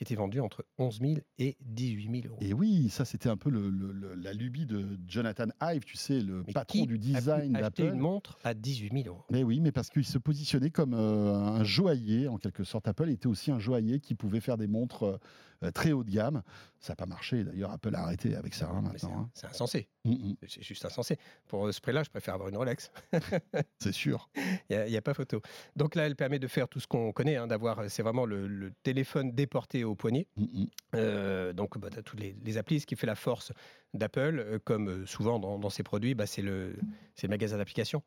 qui 0.01 0.05
était 0.05 0.15
vendue 0.19 0.41
entre 0.41 0.65
11 0.79 0.99
000 0.99 1.15
et 1.39 1.59
18 1.61 2.23
000 2.23 2.29
euros. 2.33 2.39
Et 2.41 2.55
oui, 2.55 2.89
ça 2.89 3.05
c'était 3.05 3.29
un 3.29 3.37
peu 3.37 3.51
le- 3.51 3.69
le- 3.69 3.93
le- 3.93 4.15
la 4.15 4.33
lubie 4.33 4.65
de 4.65 4.99
Jonathan 5.07 5.49
Ive, 5.61 5.85
tu 5.85 5.99
sais, 5.99 6.21
le 6.21 6.43
Mais 6.47 6.55
patron 6.55 6.87
du 6.87 6.95
a 6.95 6.97
design 6.97 7.53
d'Apple. 7.53 7.83
une 7.83 7.99
montre 7.99 8.39
à 8.43 8.55
18 8.55 9.03
000 9.03 9.09
euros. 9.15 9.25
Mais 9.31 9.43
oui, 9.43 9.61
mais 9.61 9.73
parce 9.73 9.91
qu'il 9.91 10.07
se 10.07 10.17
positionnait 10.17 10.71
comme 10.71 10.95
euh, 10.95 11.35
un 11.35 11.65
joaillier, 11.65 12.29
en 12.29 12.39
quelque 12.39 12.65
sorte. 12.65 12.89
Apple 12.89 13.11
était 13.11 13.27
aussi 13.27 13.51
un 13.51 13.59
joaillier 13.59 14.01
qui 14.01 14.15
pouvait 14.15 14.41
faire 14.41 14.57
des 14.57 14.69
montres 14.69 15.03
euh, 15.03 15.19
euh, 15.65 15.71
très 15.71 15.93
haut 15.93 16.03
de 16.03 16.11
gamme. 16.11 16.43
Ça 16.79 16.93
n'a 16.93 16.97
pas 16.97 17.05
marché, 17.05 17.45
d'ailleurs, 17.45 17.71
Apple 17.71 17.95
a 17.95 18.01
arrêté 18.05 18.35
avec 18.35 18.55
ça 18.55 18.71
hein, 18.71 18.81
Mais 18.83 18.97
C'est 18.97 19.07
maintenant. 19.07 19.25
hein. 19.25 19.31
c'est 19.35 19.47
insensé. 19.49 19.87
Mm, 20.07 20.33
C'est 20.49 20.63
juste 20.63 20.83
insensé. 20.87 21.19
Pour 21.47 21.71
ce 21.75 21.79
prix-là, 21.83 22.03
je 22.05 22.09
préfère 22.09 22.33
avoir 22.33 22.49
une 22.49 22.57
Rolex. 22.57 22.91
c'est 23.79 23.93
sûr. 23.93 24.31
Il 24.71 24.85
n'y 24.89 24.97
a, 24.97 25.03
pas 25.03 25.13
photo. 25.13 25.43
Donc 25.77 25.95
là, 25.95 26.07
elle 26.07 26.17
permet 26.17 26.39
de 26.39 26.47
faire 26.47 26.67
tout 26.69 26.81
ce 26.81 26.87
qu'on 26.87 27.13
connaît, 27.13 27.37
hein, 27.37 27.47
d'avoir, 27.47 27.91
c'est 27.91 28.03
vraiment 28.03 28.25
le, 28.25 28.47
le 28.49 28.73
téléphone 28.83 29.33
déporté 29.33 29.85
au 29.85 29.90
poignet. 29.95 30.27
Mm, 30.37 30.43
mm. 30.45 30.67
Euh, 30.97 31.53
donc, 31.53 31.79
bah, 31.79 31.89
tu 31.91 31.99
as 31.99 32.03
toutes 32.03 32.21
les, 32.21 32.37
les 32.45 32.59
applis. 32.59 32.81
Ce 32.81 32.87
qui 32.87 32.97
fait 32.97 33.07
la 33.07 33.15
force 33.15 33.53
d'Apple, 33.95 34.39
euh, 34.39 34.59
comme 34.63 34.89
euh, 34.89 35.07
souvent 35.07 35.39
dans, 35.39 35.59
dans 35.59 35.71
ses 35.71 35.83
produits, 35.83 36.15
bah, 36.15 36.27
c'est 36.27 36.43
le, 36.43 36.77
le 37.23 37.29
magasin 37.29 37.57
d'applications. 37.59 38.03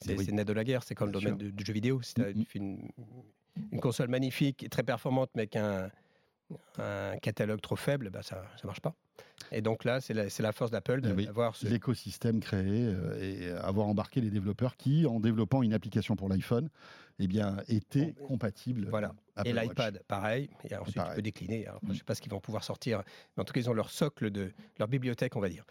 C'est 0.00 0.12
Eh 0.12 0.16
oui. 0.16 0.24
c'est 0.24 0.30
le 0.30 0.36
net 0.36 0.48
de 0.48 0.52
la 0.52 0.64
guerre. 0.64 0.82
C'est 0.82 0.94
comme 0.94 1.10
Bien 1.10 1.20
le 1.20 1.24
domaine 1.24 1.38
du, 1.38 1.52
du 1.52 1.64
jeu 1.64 1.72
vidéo. 1.72 2.02
Si 2.02 2.14
tu 2.14 2.22
une, 2.54 2.88
une 3.72 3.80
console 3.80 4.08
magnifique, 4.08 4.62
et 4.62 4.68
très 4.68 4.82
performante, 4.82 5.30
mais 5.34 5.46
qu'un 5.46 5.90
un 6.78 7.16
catalogue 7.18 7.60
trop 7.60 7.76
faible, 7.76 8.10
bah, 8.10 8.22
ça 8.22 8.44
ne 8.62 8.66
marche 8.66 8.80
pas. 8.80 8.94
Et 9.52 9.60
donc 9.60 9.84
là, 9.84 10.00
c'est 10.00 10.14
la, 10.14 10.52
force 10.52 10.70
d'Apple 10.70 11.00
Eh 11.04 11.12
oui. 11.12 11.26
d'avoir 11.26 11.54
ce, 11.54 11.66
L'écosystème 11.66 12.40
créé 12.40 12.86
euh, 12.86 13.20
et 13.20 13.50
avoir 13.50 13.86
embarqué 13.86 14.20
les 14.20 14.30
développeurs 14.30 14.76
qui, 14.76 15.06
en 15.06 15.20
développant 15.20 15.62
une 15.62 15.74
application 15.74 16.16
pour 16.16 16.28
l'iPhone, 16.28 16.68
eh 17.18 17.26
bien, 17.26 17.56
étaient 17.68 18.14
compatibles. 18.26 18.88
Voilà. 18.88 19.14
Apple 19.36 19.48
et 19.48 19.52
l'iPad, 19.52 20.02
pareil. 20.08 20.50
Et 20.68 20.76
ensuite, 20.76 20.96
pareil. 20.96 21.10
tu 21.10 21.16
peux 21.16 21.22
décliner. 21.22 21.66
Alors. 21.66 21.80
Je 21.84 21.88
ne 21.88 21.94
sais 21.94 22.04
pas 22.04 22.14
ce 22.14 22.20
qu'ils 22.20 22.32
vont 22.32 22.40
pouvoir 22.40 22.64
sortir, 22.64 23.02
mais 23.36 23.42
en 23.42 23.44
tout 23.44 23.52
cas, 23.52 23.60
ils 23.60 23.70
ont 23.70 23.74
leur 23.74 23.90
socle 23.90 24.30
de 24.30 24.52
leur 24.78 24.88
bibliothèque, 24.88 25.36
on 25.36 25.40
va 25.40 25.48
dire. 25.48 25.64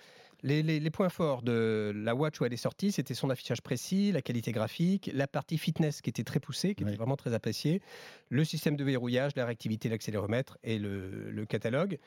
Les, 0.43 0.61
les- 0.61 0.79
les 0.81 0.89
points 0.89 1.07
forts 1.09 1.41
de 1.41 1.93
la 1.95 2.13
Watch 2.15 2.41
où 2.41 2.45
elle 2.45 2.51
est 2.53 2.57
sortie, 2.57 2.91
c'était 2.91 3.13
son 3.13 3.29
affichage 3.29 3.61
précis, 3.61 4.11
la 4.11 4.21
qualité 4.21 4.51
graphique, 4.51 5.09
la 5.13 5.25
partie 5.25 5.57
fitness 5.57 6.01
qui 6.01 6.09
était 6.09 6.25
très 6.25 6.39
poussée, 6.41 6.75
qui 6.75 6.83
était 6.83 6.95
vraiment 6.95 7.15
très 7.15 7.33
appréciée, 7.33 7.81
le 8.29 8.43
système 8.43 8.75
de 8.75 8.83
verrouillage, 8.83 9.31
la 9.37 9.45
réactivité, 9.45 9.87
l'accéléromètre 9.87 10.57
et 10.63 10.79
le, 10.79 11.31
le 11.31 11.45
catalogue. 11.45 11.97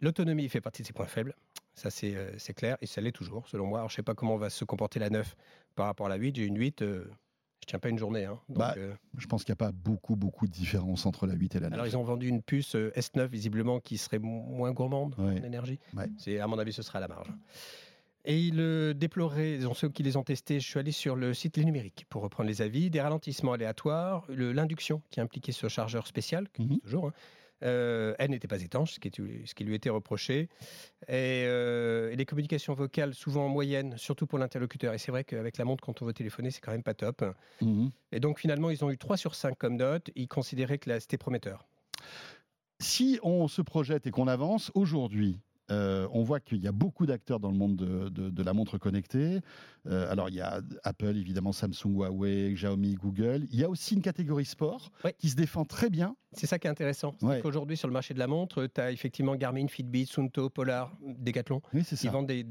L'autonomie 0.00 0.48
fait 0.48 0.62
partie 0.62 0.80
de 0.82 0.86
ses 0.86 0.94
points 0.94 1.06
faibles. 1.06 1.34
Ça, 1.74 1.90
c'est 1.90 2.14
euh, 2.16 2.32
clair. 2.56 2.78
Et 2.80 2.86
ça 2.86 3.02
l'est 3.02 3.12
toujours, 3.12 3.46
selon 3.46 3.66
moi. 3.66 3.80
Alors, 3.80 3.90
je 3.90 3.94
ne 3.94 3.96
sais 3.96 4.02
pas 4.02 4.14
comment 4.14 4.36
va 4.38 4.48
se 4.48 4.64
comporter 4.64 4.98
la 4.98 5.10
9 5.10 5.36
par 5.76 5.84
rapport 5.86 6.06
à 6.06 6.08
la 6.08 6.16
8. 6.16 6.36
J'ai 6.36 6.44
une 6.46 6.58
8. 6.58 6.80
euh, 6.82 7.04
je 7.62 7.66
tiens 7.66 7.78
pas 7.78 7.88
une 7.88 7.98
journée. 7.98 8.24
hein. 8.24 8.38
Donc, 8.48 8.58
Bah, 8.58 8.74
euh, 8.78 8.94
Je 9.18 9.26
pense 9.26 9.44
qu'il 9.44 9.52
n'y 9.52 9.54
a 9.54 9.64
pas 9.64 9.72
beaucoup, 9.72 10.16
beaucoup 10.16 10.46
de 10.46 10.52
différence 10.52 11.06
entre 11.06 11.26
la 11.26 11.34
8 11.34 11.56
et 11.56 11.60
la 11.60 11.68
9. 11.68 11.74
alors, 11.74 11.86
ils 11.86 11.96
ont 11.96 12.02
vendu 12.02 12.28
une 12.28 12.42
puce 12.42 12.74
euh, 12.74 12.90
S9, 12.96 13.26
visiblement, 13.28 13.80
qui 13.80 13.98
serait 13.98 14.18
mo- 14.18 14.42
moins 14.42 14.72
gourmande 14.72 15.14
Ouais. 15.18 15.40
en 15.40 15.44
énergie. 15.44 15.78
Ouais. 15.94 16.06
C'est, 16.18 16.38
à 16.40 16.46
mon 16.46 16.58
avis, 16.58 16.72
ce 16.72 16.82
sera 16.82 16.98
à 16.98 17.00
la 17.00 17.08
marge. 17.08 17.32
Et 18.26 18.38
ils 18.38 18.54
le 18.56 18.92
déploraient, 18.92 19.58
ceux 19.74 19.88
qui 19.88 20.02
les 20.02 20.16
ont 20.18 20.22
testés, 20.22 20.60
je 20.60 20.68
suis 20.68 20.78
allé 20.78 20.92
sur 20.92 21.16
le 21.16 21.32
site 21.32 21.56
Les 21.56 21.64
Numériques 21.64 22.04
pour 22.10 22.22
reprendre 22.22 22.48
les 22.50 22.60
avis, 22.60 22.90
des 22.90 23.00
ralentissements 23.00 23.52
aléatoires, 23.54 24.26
l'induction 24.28 25.00
qui 25.10 25.20
impliquait 25.22 25.52
ce 25.52 25.68
chargeur 25.68 26.06
spécial, 26.06 26.46
Mhm. 26.58 26.80
toujours. 26.80 27.06
hein. 27.08 27.12
Euh, 27.62 28.14
elle 28.18 28.30
n'était 28.30 28.48
pas 28.48 28.60
étanche, 28.62 28.92
ce 28.94 29.00
qui, 29.00 29.08
est- 29.08 29.46
ce 29.46 29.54
qui 29.54 29.64
lui 29.64 29.74
était 29.74 29.90
reproché. 29.90 30.48
Et, 31.08 31.44
euh, 31.46 32.10
et 32.10 32.16
les 32.16 32.24
communications 32.24 32.72
vocales, 32.74 33.14
souvent 33.14 33.44
en 33.46 33.48
moyenne, 33.48 33.96
surtout 33.98 34.26
pour 34.26 34.38
l'interlocuteur. 34.38 34.94
Et 34.94 34.98
c'est 34.98 35.10
vrai 35.12 35.24
qu'avec 35.24 35.58
la 35.58 35.64
montre, 35.64 35.84
quand 35.84 36.00
on 36.02 36.06
veut 36.06 36.12
téléphoner, 36.14 36.50
c'est 36.50 36.60
quand 36.60 36.72
même 36.72 36.82
pas 36.82 36.94
top. 36.94 37.24
Mhm. 37.60 37.90
Et 38.12 38.20
donc 38.20 38.38
finalement, 38.38 38.70
ils 38.70 38.84
ont 38.84 38.90
eu 38.90 38.98
3 38.98 39.16
sur 39.16 39.34
5 39.34 39.56
comme 39.58 39.76
note. 39.76 40.10
Ils 40.14 40.28
considéraient 40.28 40.78
que 40.78 40.98
c'était 40.98 41.18
prometteur. 41.18 41.66
Si 42.78 43.18
on 43.22 43.46
se 43.48 43.60
projette 43.62 44.06
et 44.06 44.10
qu'on 44.10 44.26
avance, 44.26 44.70
aujourd'hui, 44.74 45.38
euh, 45.70 46.06
on 46.12 46.22
voit 46.22 46.40
qu'il 46.40 46.58
y 46.58 46.66
a 46.68 46.72
beaucoup 46.72 47.06
d'acteurs 47.06 47.40
dans 47.40 47.50
le 47.50 47.56
monde 47.56 47.76
de, 47.76 48.08
de- 48.08 48.30
de 48.30 48.42
la 48.42 48.52
montre 48.52 48.78
connectée. 48.78 49.40
Euh, 49.86 50.10
alors, 50.10 50.28
il 50.28 50.34
y 50.34 50.40
a 50.40 50.60
Apple, 50.84 51.16
évidemment, 51.16 51.52
Samsung, 51.52 51.94
Huawei, 51.94 52.52
Xiaomi, 52.54 52.94
Google. 52.94 53.46
Il 53.50 53.58
y 53.58 53.64
a 53.64 53.68
aussi 53.70 53.94
une 53.94 54.02
catégorie 54.02 54.44
sport 54.44 54.90
Oui. 55.04 55.12
qui 55.18 55.28
se 55.30 55.36
défend 55.36 55.64
très 55.64 55.88
bien. 55.90 56.16
C'est 56.32 56.46
ça 56.46 56.58
qui 56.58 56.66
est 56.66 56.70
intéressant. 56.70 57.14
Qu'aujourd'hui, 57.42 57.76
sur 57.76 57.88
le 57.88 57.92
marché 57.92 58.14
de 58.14 58.18
la 58.18 58.26
montre, 58.28 58.66
tu 58.66 58.80
as 58.80 58.92
effectivement 58.92 59.34
Garmin, 59.36 59.66
Fitbit, 59.68 60.06
Sunto, 60.06 60.48
Polar, 60.50 60.96
Decathlon, 61.02 61.60
Oui, 61.74 61.82
c'est 61.84 61.96
ça. 61.96 62.10
vendent 62.10 62.26
des, 62.28 62.44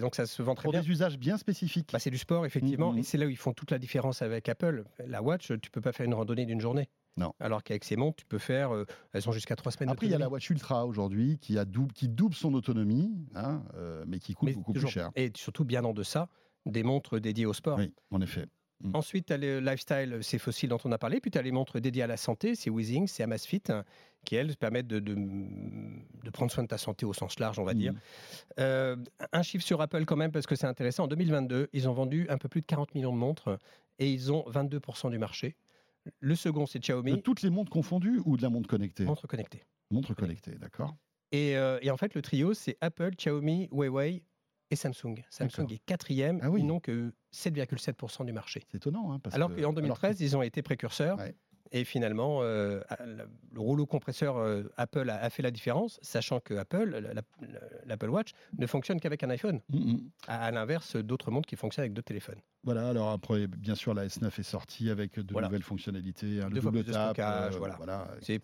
donc 0.00 0.14
ça 0.14 0.24
se 0.26 0.40
vend 0.42 0.54
très 0.54 0.62
Pour 0.64 0.72
bien. 0.72 0.80
des 0.82 0.88
usages 0.90 1.18
bien 1.18 1.36
spécifiques. 1.36 1.90
Bah, 1.92 1.98
c'est 1.98 2.10
du 2.10 2.16
sport, 2.18 2.46
effectivement, 2.46 2.92
Mhm. 2.92 2.98
et 2.98 3.02
c'est 3.02 3.18
là 3.18 3.26
où 3.26 3.28
ils 3.30 3.36
font 3.36 3.52
toute 3.52 3.70
la 3.70 3.78
différence 3.78 4.22
avec 4.22 4.48
Apple. 4.48 4.84
La 5.06 5.22
Watch, 5.22 5.52
tu 5.60 5.70
peux 5.70 5.80
pas 5.82 5.92
faire 5.92 6.06
une 6.06 6.14
randonnée 6.14 6.46
d'une 6.46 6.60
journée. 6.60 6.88
Non. 7.18 7.32
Alors 7.40 7.62
qu'avec 7.62 7.84
ces 7.84 7.96
montres, 7.96 8.16
tu 8.16 8.24
peux 8.26 8.38
faire, 8.38 8.74
euh, 8.74 8.84
elles 9.12 9.28
ont 9.28 9.32
jusqu'à 9.32 9.56
trois 9.56 9.72
semaines 9.72 9.90
Après, 9.90 10.06
il 10.06 10.12
y 10.12 10.14
a 10.14 10.18
la. 10.18 10.28
Watch 10.28 10.48
Ultra 10.50 10.86
aujourd'hui 10.86 11.38
qui, 11.38 11.58
a 11.58 11.64
double, 11.64 11.92
qui 11.92 12.08
double 12.08 12.34
son 12.34 12.54
autonomie, 12.54 13.12
hein, 13.34 13.62
euh, 13.74 14.04
mais 14.06 14.18
qui 14.18 14.34
coûte 14.34 14.48
Mais 14.48 14.54
beaucoup 14.54 14.72
toujours- 14.72 14.88
plus 14.90 14.94
cher. 14.94 15.10
Et 15.16 15.30
surtout 15.34 15.64
bien 15.64 15.84
en 15.84 15.92
deçà 15.92 16.28
des 16.66 16.82
montres 16.82 17.18
dédiées 17.20 17.46
au 17.46 17.52
sport. 17.52 17.78
Oui, 17.78 17.92
en 18.10 18.20
effet. 18.20 18.46
Ensuite, 18.94 19.26
tu 19.26 19.32
as 19.32 19.36
le 19.38 19.58
lifestyle, 19.58 20.18
c'est 20.22 20.38
Fossil 20.38 20.68
dont 20.68 20.78
on 20.84 20.92
a 20.92 20.98
parlé. 20.98 21.18
Puis 21.20 21.32
tu 21.32 21.38
as 21.38 21.42
les 21.42 21.50
montres 21.50 21.80
dédiées 21.80 22.04
à 22.04 22.06
la 22.06 22.16
santé, 22.16 22.54
c'est 22.54 22.70
Weezing, 22.70 23.08
c'est 23.08 23.24
Amazfit, 23.24 23.62
hein, 23.70 23.82
qui 24.24 24.36
elles 24.36 24.56
permettent 24.56 24.86
de, 24.86 25.00
de- 25.00 25.16
de 25.16 26.30
prendre 26.30 26.52
soin 26.52 26.62
de 26.62 26.68
ta 26.68 26.78
santé 26.78 27.04
au 27.04 27.12
sens 27.12 27.40
large, 27.40 27.58
on 27.58 27.64
va 27.64 27.74
dire. 27.74 27.92
Mhm. 27.92 27.98
Euh, 28.60 28.96
un 29.32 29.42
chiffre 29.42 29.64
sur 29.64 29.80
Apple 29.80 30.04
quand 30.04 30.14
même, 30.14 30.30
parce 30.30 30.46
que 30.46 30.54
c'est 30.54 30.66
intéressant. 30.68 31.04
En 31.04 31.08
2022, 31.08 31.68
ils 31.72 31.88
ont 31.88 31.92
vendu 31.92 32.26
un 32.28 32.38
peu 32.38 32.48
plus 32.48 32.60
de 32.60 32.66
40 32.66 32.94
millions 32.94 33.12
de 33.12 33.18
montres 33.18 33.58
et 33.98 34.12
ils 34.12 34.32
ont 34.32 34.44
22% 34.48 35.10
du 35.10 35.18
marché. 35.18 35.56
Le 36.20 36.34
second, 36.34 36.66
c'est 36.66 36.78
De 36.78 36.82
Xiaomi, 36.84 37.22
toutes 37.22 37.42
les 37.42 37.50
montres 37.50 37.70
confondues 37.70 38.20
ou 38.24 38.36
de 38.36 38.42
la 38.42 38.48
montre 38.50 38.68
connectée? 38.68 39.04
Montre 39.04 39.26
connectée. 39.26 39.62
Montre 39.90 40.14
connectée, 40.14 40.52
d'accord. 40.56 40.96
Et, 41.32 41.56
euh, 41.56 41.78
et 41.82 41.90
en 41.90 41.96
fait, 41.96 42.14
le 42.14 42.22
trio, 42.22 42.54
c'est 42.54 42.76
Apple, 42.80 43.10
Xiaomi, 43.16 43.68
Huawei 43.72 44.22
et 44.70 44.76
Samsung. 44.76 45.16
Samsung 45.30 45.66
est 45.72 45.78
quatrième, 45.86 46.40
Ah 46.42 46.50
oui. 46.50 46.60
ils 46.60 46.66
n'ont 46.66 46.80
que 46.80 47.12
7,7% 47.32 48.24
du 48.24 48.32
marché. 48.32 48.62
C'est 48.70 48.76
étonnant. 48.78 49.12
hein, 49.12 49.18
parce 49.18 49.34
Alors 49.34 49.54
que- 49.54 49.60
qu'en 49.60 49.72
2013, 49.72 50.20
ils 50.20 50.36
ont 50.36 50.42
été 50.42 50.62
précurseurs. 50.62 51.18
Ouais. 51.18 51.34
Et 51.72 51.84
finalement, 51.84 52.38
euh, 52.42 52.80
le 53.52 53.60
rouleau 53.60 53.84
compresseur 53.86 54.36
euh, 54.38 54.62
Apple 54.76 55.10
a, 55.10 55.16
a 55.22 55.30
fait 55.30 55.42
la 55.42 55.50
différence, 55.50 55.98
sachant 56.02 56.40
que 56.40 56.54
Apple, 56.54 56.88
la- 56.88 57.12
la- 57.14 57.22
l'Apple 57.84 58.08
Watch, 58.08 58.30
ne 58.56 58.66
fonctionne 58.66 59.00
qu'avec 59.00 59.22
un 59.22 59.30
iPhone, 59.30 59.60
Mm, 59.68 59.92
mm. 59.92 60.10
à, 60.28 60.44
à 60.46 60.50
l'inverse 60.50 60.96
d'autres 60.96 61.30
montres 61.30 61.46
qui 61.48 61.56
fonctionnent 61.56 61.82
avec 61.84 61.92
deux 61.92 62.02
téléphones. 62.02 62.40
Voilà, 62.64 62.88
alors 62.88 63.10
après, 63.10 63.46
bien 63.46 63.74
sûr, 63.74 63.92
la 63.94 64.06
S9 64.06 64.38
est 64.38 64.42
sortie 64.42 64.88
avec 64.90 65.18
de 65.18 65.32
Voilà. 65.32 65.48
nouvelles 65.48 65.62
fonctionnalités, 65.62 66.40
hein, 66.40 66.48
le 66.48 66.54
Deux 66.54 66.60
fois 66.60 66.70
double 66.70 66.84
plus 66.84 66.92
de 66.92 66.96
stockage, 66.98 67.54
euh, 67.54 67.58
voilà. 67.76 68.08
Etc. 68.20 68.40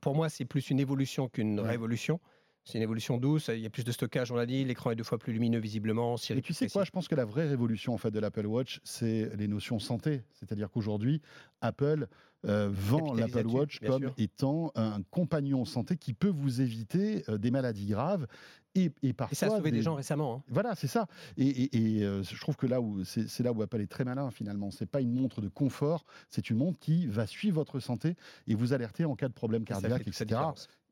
Pour 0.00 0.14
moi, 0.14 0.28
c'est 0.28 0.44
plus 0.44 0.70
une 0.70 0.80
évolution 0.80 1.28
qu'une 1.28 1.60
Ouais. 1.60 1.68
révolution. 1.68 2.20
C'est 2.64 2.78
une 2.78 2.82
évolution 2.82 3.18
douce, 3.18 3.50
il 3.52 3.60
y 3.60 3.66
a 3.66 3.70
plus 3.70 3.84
de 3.84 3.92
stockage, 3.92 4.32
on 4.32 4.36
l'a 4.36 4.46
dit, 4.46 4.64
l'écran 4.64 4.90
est 4.90 4.96
deux 4.96 5.04
fois 5.04 5.18
plus 5.18 5.34
lumineux 5.34 5.58
visiblement. 5.58 6.16
Et 6.30 6.40
tu 6.40 6.54
sais 6.54 6.68
quoi, 6.68 6.84
je 6.84 6.90
pense 6.90 7.08
que 7.08 7.14
la 7.14 7.26
vraie 7.26 7.46
révolution 7.46 7.92
en 7.92 7.98
fait 7.98 8.10
de 8.10 8.18
l'Apple 8.18 8.46
Watch, 8.46 8.80
c'est 8.84 9.30
les 9.36 9.48
notions 9.48 9.78
santé. 9.78 10.22
C'est-à-dire 10.32 10.70
qu'aujourd'hui, 10.70 11.20
Apple 11.60 12.08
euh, 12.46 12.70
vend 12.72 13.12
l'Apple 13.12 13.46
Watch 13.46 13.80
comme 13.80 14.02
sûr. 14.02 14.14
étant 14.16 14.72
un 14.76 15.02
compagnon 15.10 15.64
santé 15.64 15.96
qui 15.96 16.14
peut 16.14 16.32
vous 16.34 16.62
éviter 16.62 17.24
euh, 17.28 17.36
des 17.36 17.50
maladies 17.50 17.86
graves 17.86 18.26
et, 18.74 18.90
et 19.02 19.12
parfois 19.12 19.32
Et 19.32 19.36
ça 19.36 19.46
a 19.46 19.50
sauvé 19.56 19.70
des 19.70 19.78
des- 19.78 19.82
gens 19.82 19.94
récemment. 19.94 20.36
hein. 20.36 20.42
Voilà, 20.48 20.74
c'est 20.74 20.86
ça. 20.86 21.06
Et, 21.36 21.46
et- 21.48 21.98
et, 21.98 22.04
euh, 22.04 22.22
je 22.22 22.40
trouve 22.40 22.56
que 22.56 22.66
là 22.66 22.80
où 22.80 23.04
c'est 23.04 23.40
là 23.42 23.52
où 23.52 23.62
Apple 23.62 23.80
est 23.80 23.86
très 23.90 24.04
malin 24.04 24.30
finalement. 24.30 24.70
C'est 24.70 24.86
pas 24.86 25.00
une 25.00 25.12
montre 25.12 25.40
de 25.40 25.48
confort, 25.48 26.04
c'est 26.28 26.50
une 26.50 26.56
montre 26.56 26.78
qui 26.78 27.06
va 27.06 27.26
suivre 27.26 27.56
votre 27.56 27.80
santé 27.80 28.16
et 28.46 28.54
vous 28.54 28.72
alerter 28.72 29.04
en 29.04 29.14
cas 29.16 29.28
de 29.28 29.34
problème 29.34 29.64
cardiaque, 29.64 30.06
etc. 30.06 30.40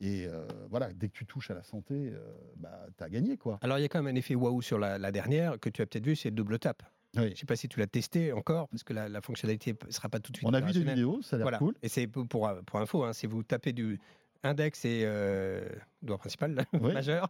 Et 0.01 0.27
euh, 0.27 0.47
voilà, 0.71 0.93
dès 0.93 1.09
que 1.09 1.13
tu 1.15 1.27
touches 1.27 1.51
à 1.51 1.55
la 1.55 1.63
santé, 1.63 1.95
euh, 2.13 2.19
bah, 2.57 2.87
t'as 2.97 3.09
gagné 3.09 3.37
quoi. 3.37 3.59
Alors 3.63 3.79
il 3.79 3.83
y 3.83 3.85
a 3.85 3.89
quand 3.89 4.03
même 4.03 4.13
un 4.15 4.19
effet 4.19 4.35
waouh 4.35 4.61
sur 4.63 4.79
la, 4.79 4.99
la 4.99 5.13
dernière 5.13 5.61
que 5.61 5.69
tu 5.69 5.81
as 5.83 5.87
peut-être 5.87 6.05
vu, 6.07 6.17
c'est 6.17 6.31
le 6.31 6.37
double 6.37 6.59
tap. 6.59 6.83
Oui. 7.15 7.25
Je 7.27 7.31
ne 7.31 7.35
sais 7.37 7.47
pas 7.47 7.57
si 7.57 7.69
tu 7.69 7.79
l'as 7.79 7.87
testé 7.87 8.33
encore, 8.33 8.69
parce 8.69 8.85
que 8.85 8.95
la, 8.95 9.07
la 9.09 9.21
fonctionnalité 9.21 9.77
ne 9.87 9.93
sera 9.93 10.09
pas 10.09 10.19
tout 10.19 10.33
de 10.33 10.39
suite. 10.39 10.49
On 10.49 10.55
a 10.55 10.61
vu 10.63 10.73
des 10.73 10.83
vidéos, 10.83 11.21
ça 11.21 11.37
a 11.37 11.39
l'air 11.39 11.45
Voilà. 11.45 11.59
cool. 11.59 11.75
Et 11.83 11.89
c'est 11.91 12.07
pour 12.07 12.49
info, 12.75 13.05
hein, 13.05 13.13
si 13.13 13.27
vous 13.27 13.43
tapez 13.43 13.75
du 13.75 14.01
index 14.45 14.85
et 14.85 15.03
euh, 15.05 15.69
doigt 16.03 16.19
principal 16.19 16.65
Oui. 16.81 16.93
majeur, 16.93 17.29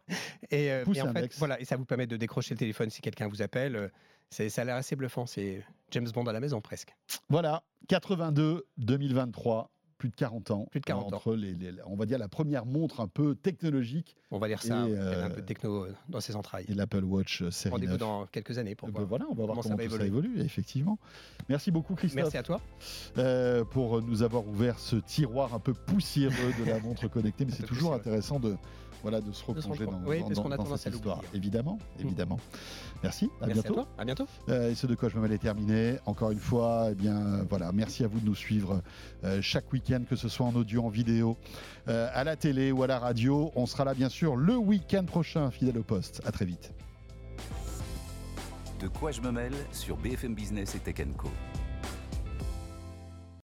et, 0.51 0.71
euh, 0.73 0.85
et 0.95 1.03
en 1.03 1.13
fait, 1.13 1.35
voilà, 1.39 1.61
et 1.61 1.65
ça 1.65 1.77
vous 1.77 1.85
permet 1.85 2.07
de 2.07 2.17
décrocher 2.17 2.55
le 2.55 2.59
téléphone 2.59 2.91
si 2.91 3.01
quelqu'un 3.03 3.29
vous 3.29 3.43
appelle. 3.43 3.77
euh, 3.77 3.89
c'est, 4.31 4.49
ça 4.49 4.63
a 4.63 4.65
l'air 4.65 4.77
assez 4.77 4.97
bluffant. 4.97 5.27
C'est 5.27 5.63
James 5.91 6.09
Bond 6.15 6.25
à 6.27 6.33
la 6.33 6.41
maison 6.41 6.63
presque. 6.63 6.95
Voilà, 7.29 7.65
82, 7.89 8.67
2023, 8.79 9.71
plus 10.03 10.09
de 10.09 10.17
40 10.17 10.51
ans. 10.51 10.67
Plus 10.73 10.81
de 10.81 10.85
40 10.85 11.13
ans. 11.13 11.17
entre 11.17 11.37
Les, 11.37 11.55
les- 11.55 11.73
on 11.87 11.95
va 11.95 12.07
dire 12.07 12.19
la 12.19 12.27
première 12.27 12.67
montre 12.67 12.99
un 13.01 13.07
peu 13.07 13.37
technologique 13.37 14.17
On 14.33 14.39
va 14.41 14.49
lire 14.49 14.61
ça. 14.61 14.89
Et, 14.89 14.97
un 14.97 15.01
euh, 15.01 15.31
peu 15.31 15.43
techno 15.43 15.85
euh, 15.85 15.95
dans 16.09 16.19
ses 16.21 16.35
entrailles. 16.35 16.65
et 16.69 16.75
l'Apple 16.75 17.05
Watch 17.05 17.43
euh, 17.43 17.53
série 17.53 17.73
Rendez-vous 17.75 17.93
9. 17.93 18.01
dans 18.01 18.27
quelques 18.27 18.59
années 18.59 18.75
pour 18.75 18.89
Euh, 18.89 18.93
voir. 18.93 19.07
voilà, 19.07 19.27
on 19.31 19.35
va 19.35 19.45
voir 19.45 19.59
comment 19.59 19.63
comment, 19.63 19.79
ça 19.79 19.89
tout 19.89 19.97
ça 19.99 20.05
évolue, 20.05 20.41
effectivement. 20.41 20.99
Merci 21.49 21.71
beaucoup, 21.71 21.95
Christophe, 21.95 22.17
Merci 22.25 22.37
à 22.37 22.43
toi. 22.43 22.61
euh, 23.19 23.65
pour 23.65 24.03
nous 24.03 24.23
avoir 24.25 24.45
ouvert 24.49 24.81
ce 24.81 24.97
tiroir 24.97 25.55
un 25.55 25.61
peu 25.61 25.73
poussiéreux 25.73 26.53
de 26.59 26.65
la 26.69 26.81
montre 26.81 27.07
connectée. 27.09 27.45
Mais 27.45 27.53
c'est 27.53 27.63
toujours 27.67 27.95
intéressant 27.95 28.41
de, 28.41 28.57
voilà, 29.03 29.21
de 29.21 29.31
se 29.33 29.45
replonger 29.45 29.87
dans. 29.87 30.01
Oui, 30.05 30.19
dans- 30.21 30.27
parce 30.29 30.41
qu'on 30.41 30.51
a 30.51 30.57
dans 30.57 30.65
tendance 30.65 30.81
cette 30.81 30.93
à 30.95 30.97
histoire. 30.97 31.21
Évidemment, 31.35 31.79
évidemment. 32.01 32.41
Merci, 33.03 33.29
à 33.41 33.47
Merci 33.47 33.63
bientôt. 33.63 33.81
à 33.81 33.83
toi. 33.85 33.89
À 33.99 34.05
bientôt. 34.05 34.27
Euh, 34.49 34.71
et 34.71 34.75
ce 34.77 34.87
de 34.87 34.95
quoi 34.95 35.09
je 35.09 35.17
me 35.17 35.23
mêle 35.23 35.33
est 35.33 35.39
terminé. 35.39 35.97
Encore 36.07 36.31
une 36.31 36.39
fois, 36.39 36.89
eh 36.93 36.95
bien, 36.95 37.17
euh, 37.17 37.45
voilà, 37.51 37.73
merci 37.73 38.05
à 38.05 38.07
vous 38.07 38.21
de 38.21 38.27
nous 38.27 38.35
suivre 38.37 38.81
euh, 39.25 39.41
chaque 39.43 39.73
que 40.01 40.17
ce 40.17 40.29
soit 40.29 40.47
en 40.47 40.55
audio, 40.55 40.85
en 40.85 40.89
vidéo, 40.89 41.37
euh, 41.89 42.09
à 42.13 42.25
la 42.25 42.37
télé 42.37 42.73
ou 42.73 42.83
à 42.83 42.87
la 42.87 42.99
radio. 42.99 43.53
On 43.55 43.67
sera 43.67 43.85
là, 43.85 43.95
bien 43.95 44.09
sûr, 44.09 44.37
le 44.37 44.57
week-end 44.57 45.05
prochain, 45.05 45.51
fidèle 45.51 45.79
au 45.79 45.83
poste. 45.83 46.23
À 46.25 46.33
très 46.33 46.45
vite. 46.45 46.73
De 48.81 48.89
quoi 48.89 49.13
je 49.13 49.21
me 49.21 49.31
mêle 49.31 49.55
sur 49.71 49.97
BFM 49.97 50.35
Business 50.35 50.75
et 50.75 50.79
Tech 50.79 51.07
Co. 51.17 51.29